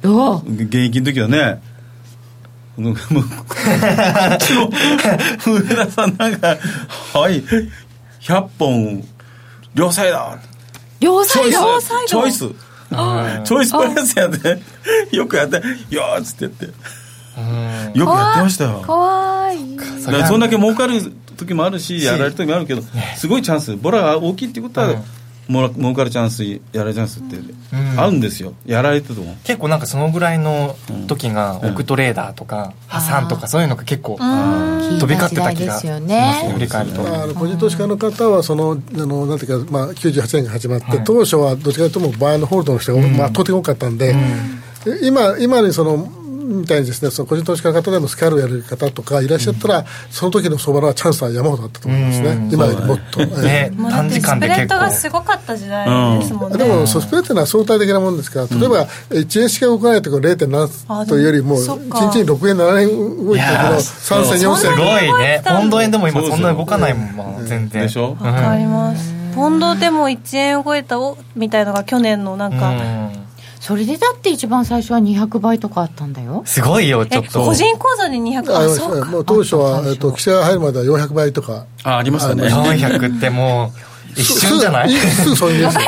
[0.00, 1.60] どう現役の時はね。
[2.76, 3.00] もう上
[5.74, 6.56] 田さんなんか
[7.12, 7.42] 「はい。
[8.20, 9.04] 100本
[9.74, 10.18] 両サイド
[11.00, 14.58] 両サイドスチョイスチョイスプレスやって
[15.16, 15.56] よくやって
[15.90, 16.66] 「よーっつってやって。
[16.66, 18.00] うん。
[18.00, 18.82] よくやってましたよ。
[18.84, 19.74] かわい。
[19.74, 22.82] いだからそんだけ儲かる時もあるしやられる時もあるけど
[23.16, 23.76] すごいチャンス。
[23.76, 25.04] ボラが大きいっていうことは、うん
[25.48, 27.36] もら儲かるチャンスやられるチャンスって
[27.96, 28.52] あるんですよ。
[28.66, 29.34] やられてても。
[29.44, 30.76] 結構なんかそのぐらいの
[31.06, 31.72] 時がうん。
[31.72, 34.98] オクトレーダーとか破産とかそういうのが結構うん。
[34.98, 36.50] 飛び交ってた気がしますね。
[36.52, 37.02] 振り返ると。
[37.34, 41.04] 個人投資家の方はそのあのなんていうか、まあ、98年が始まって、はい。
[41.04, 44.14] 当初はどっちかというとバイのホールドの人が、まあ、圧倒的に多かったんで、
[44.84, 46.10] で今今にその
[46.48, 52.52] みたいにですねその個人投資家の方でもスキャルをやる方とかいらっしゃったら、その時の相場はチャンスは山ほどあったと思いますね、うん。
[52.52, 53.20] 今よりもっと。
[53.20, 53.28] ね。
[53.44, 53.76] ええ。
[53.76, 62.10] もうだっ短時てスプレッドがすごかった時代ですもんね、でも、ソスプレっていうのは相対的なものですから、例えば、1円しか動かないところ0.7というよりも、1あでもそっか。
[62.12, 65.42] 日に6円、7円動いてるけど、いやー3銭、4す銭ごいね。
[65.44, 67.16] ポンド円でも今そんな動かないもん。
[67.16, 68.26] まあ全然でしょうん。
[68.26, 69.14] わかります。
[69.34, 73.27] ポンドでも1円超えたおみたいのが去年のなんか、うん
[73.68, 76.42] それでだって一番最初は200倍とかあったんだよ。
[76.46, 77.44] すごいよちょえっと。
[77.44, 79.04] 個人口座で200あそうか。
[79.04, 81.66] もう当初は、えっと、規制が入るまでは400倍とか。
[81.84, 82.44] あありましたね。
[82.44, 83.87] 400ってもう
[84.18, 84.90] 一瞬じゃない？
[84.90, 85.82] すぐそういうですよ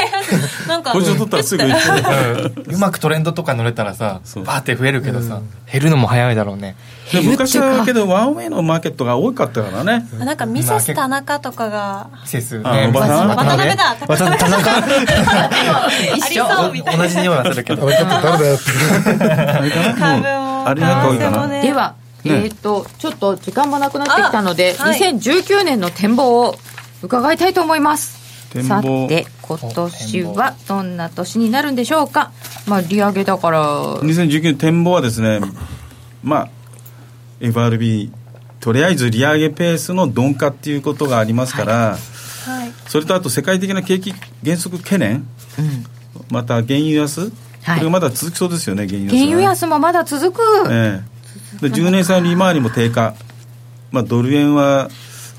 [0.68, 6.76] なんかポジション取ったらすぐ行ってうんうまくトレンドとか乗れたらさバーって増えるけどさ減るのも早いだろうね
[7.12, 15.70] で昔はけどワンウェイのマーケットが多かったからねなんかミセス田中とかが季節あおばさん渡辺渡辺だ渡辺田中あ
[16.12, 19.24] りそうみたいな同じ匂いはするけどあれちょっと誰だよって。
[19.50, 26.54] あれかな株ももうあれなんか多いかなでは、えっ、とちょっと時間もなくなってきたので、はい2019年の展望を
[27.02, 28.19] 伺いたいと思います
[28.66, 32.32] さて今年はどんな年になるんでしょうか？
[32.66, 33.96] まあ利上げだから。
[34.00, 35.40] 2019年展望はですね
[36.22, 36.48] まあ
[37.40, 38.12] FRB
[38.58, 45.24] とりあえず利上げペースの鈍化っていうことがありますから、はい、それとあと世界的な景気減速懸念、うん、
[46.30, 51.02] また原油安、はい、これがまだ続きそうですよね原油安、原油安もまだ続く、え
[51.64, 53.14] え、で10年債利回りも低下、
[53.92, 54.90] まあ、ドル円は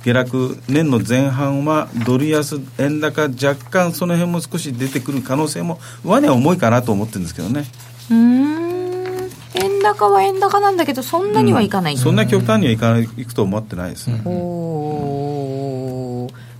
[0.03, 7.65] 下落年の前半はドル安円高若干その辺も少し出てくる可能性も上値は重いかなと思ってるんですけどね。
[8.09, 8.51] うん。
[9.53, 14.39] 円高は円高なんだけどそんなにはいかない、うん、そんな極端にはいかないいくと思ってないですね、お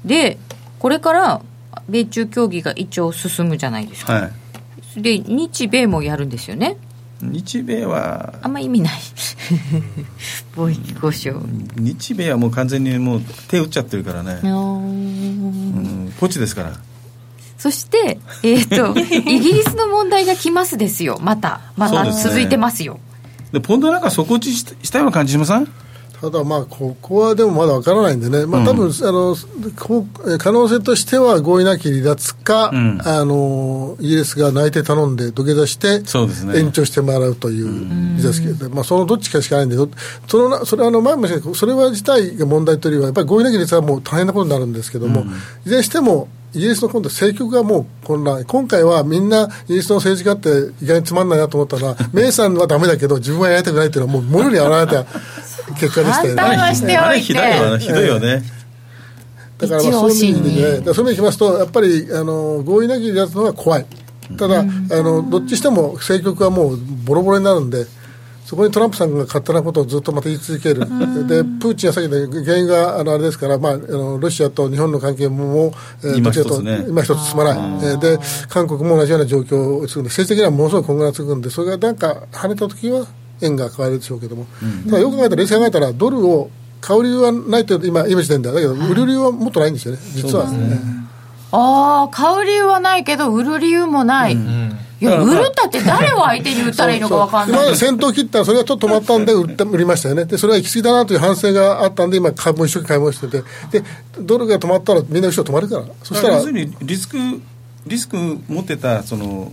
[0.05, 0.37] で
[0.79, 1.41] これから
[1.87, 4.29] 米中協議が一応進むじゃないですか、は
[4.97, 6.77] い、で日米もやるんですよね
[7.21, 8.93] 日米はあんま意味ない。
[10.55, 11.41] 貿易交渉。
[11.75, 14.39] 日米はもう完全にもう手打っちゃってるからね。
[14.43, 16.13] うん。
[16.19, 16.73] ポチですから。
[17.57, 18.97] そして、えーと、
[19.29, 22.99] イギリスの問題が来ますですよ、また、また続いてますよ。
[23.51, 25.67] で、ね、ポンドなんか底落ちしたような感じしません？
[26.21, 29.35] ただ、まあ、ここはでもまだわからないんでね、まあ多分、うん、あの
[30.37, 36.03] 可能性としては合意なき離脱か、うん、あのイギリスが内定頼んで土下座して、
[36.55, 39.77] 延長してもらうという離脱権で、まあ、そのどっちかしかないんで、
[40.27, 45.31] そのそれあの前もそれは自体が問題というよりは、やっぱり合意なき離脱はもう大変なことになるんですけども、うん、い
[45.65, 55.05] ずれにしても、イギリスの今度、政局がもう混乱、今回はみんな、イギリスの政治家って意外につまんないなと思ったら、 メイさんはだめだけど、自分はやりたくないっていうのは、もう、もろに表れた
[55.79, 56.41] 結果でしたよね。
[56.97, 57.79] あれひどいよね。
[57.79, 58.43] ひどいよね。
[59.57, 63.85] だからまあそういう意味で、ね、そういう意味でいきますと、やっぱりあの合意なきやつのが怖い。
[64.37, 67.85] ただ、あのどっちしても政局はもうボロボロになるんで、
[68.51, 70.81] そこにトランプさんが勝手なことをずっとまた言い続ける、
[71.25, 75.71] でプーチンはさっきの原因があのあれですから、まあ、あのロシアと日本の関係も、
[76.03, 83.07] えー、今一つ、ね、今一つ進まない、えー、で韓国も同じような状況を作るんで、政治的にはものすごい混乱が続くんで、それがなんか跳ねたときは
[83.39, 90.51] 円が変わるでしょうけども、うん、ただよく考えたら、冷静に考えたら、ドルを買う理由はないと今、今時点では、だけど、売る理由はもっとないんですよね、実は。
[90.51, 90.77] ね、
[91.51, 94.33] ああ、買う理由はないけど、売る理由もない。
[94.33, 97.59] うんいや、売るったって誰を相手に売ったらいいのか分かんない。
[97.59, 100.25] 今まで先頭切ったら、それがちょっと止まったんで売った売りましたよね。
[100.25, 103.87] で、それは行き過ぎだなという反省があったんで、今、株も一生懸命買い物してて、で、
[104.19, 105.85] ドルが止まったらみんな後ろ止まるから。
[106.03, 106.35] そしたら。
[106.35, 107.17] 要するにリスク、
[107.87, 108.15] リスク
[108.47, 109.51] 持ってた、その、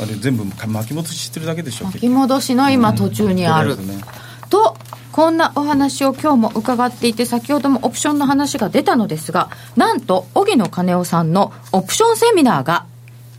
[0.00, 4.00] あれ全部巻き戻ししてるだけでしょ巻き戻しの今途中にある、うん、
[4.48, 4.76] と
[5.14, 12.84] こんなお話を今日も伺っていて先ほどもオプションの話が出たのですがなんと荻野金夫さんのオプションセミナーが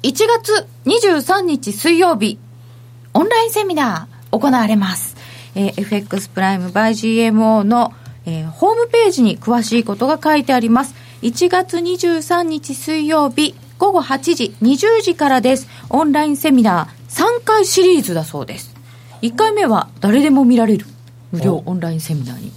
[0.02, 2.40] 1月23日水曜日、
[3.14, 5.18] オンラインセミナー行われます。
[5.54, 6.92] えー、FX プライム by
[7.32, 7.92] GMO の、
[8.26, 10.96] えー、ホームページに詳しいことが書いてあります。
[11.24, 15.68] 1月23日水曜日午後8時、20時からです。
[15.90, 18.74] オンラインセミナー3回シリーズだそうです。
[19.24, 20.86] 1回目は誰でも見られる
[21.36, 22.52] 無料オンラインセミナーに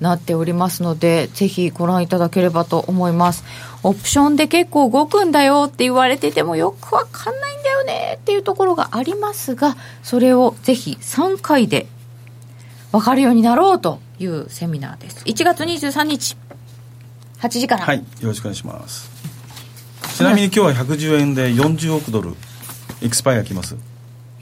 [0.00, 3.44] なっておりますので、ぜひご覧いただければと思います。
[3.82, 11.86] オプションで結構動くんだよって言われててもよくわかんないんだよねっていうところがありますが、それをぜひ3回で
[12.90, 15.24] 分かるようになろうというセミナーです。
[15.24, 16.36] 1月23日、
[17.40, 17.84] 8時から。
[17.84, 19.10] はい、よろしくお願いします。
[20.16, 22.34] ちなみに今日は110円で40億ドル、
[23.02, 23.76] エクスパイアきます。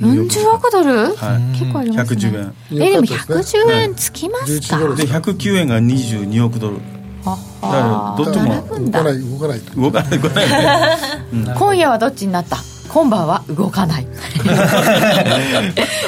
[0.00, 2.20] 40億ドル、はい、結構ありますね。
[2.28, 2.54] 110円。
[2.86, 6.76] えでも110円つきますか、で109円が22億ドル。
[7.24, 7.36] だ
[7.68, 10.46] からどっちも動かない動かない動かない動かない、
[11.34, 12.56] うん、 今夜はどっちになった？
[12.88, 14.06] 今晩は動かない。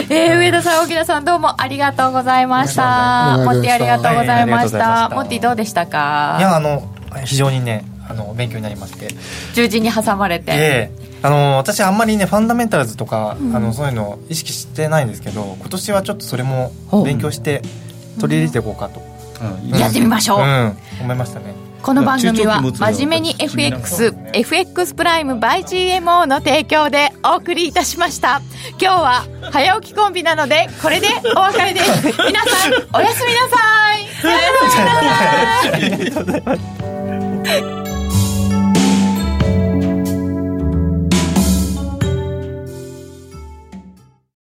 [0.09, 3.37] えー、上田さん沖田さんどうもありがとうございました。
[3.45, 6.37] モッティありがとうございました、モッティどうでしたか？
[6.41, 6.89] いやあの
[7.25, 9.09] 非常にねあの勉強になりまして。
[9.55, 10.53] 十字に挟まれて。
[10.53, 10.99] ええ。
[11.09, 16.73] ーあの私あんまりねファンダメンタルズとか、うん、あのそういうの意識してないんですけど今年はちょっとそれも
[17.05, 17.63] 勉強して
[18.21, 19.01] 取り入れていこうかと、
[19.41, 21.55] うん、やってみましょう、うん、思いましたね。
[21.83, 28.41] この番組は真面目に FX、FX プライム by GMO の提供でお送りいたしました。
[28.81, 32.07] 今日は早起きコンビなので、これでお別れです。
[32.25, 33.57] 皆さん、おやすみなさ
[33.97, 34.07] い。
[34.23, 34.39] さよ
[34.85, 35.01] な
[37.65, 37.79] ら。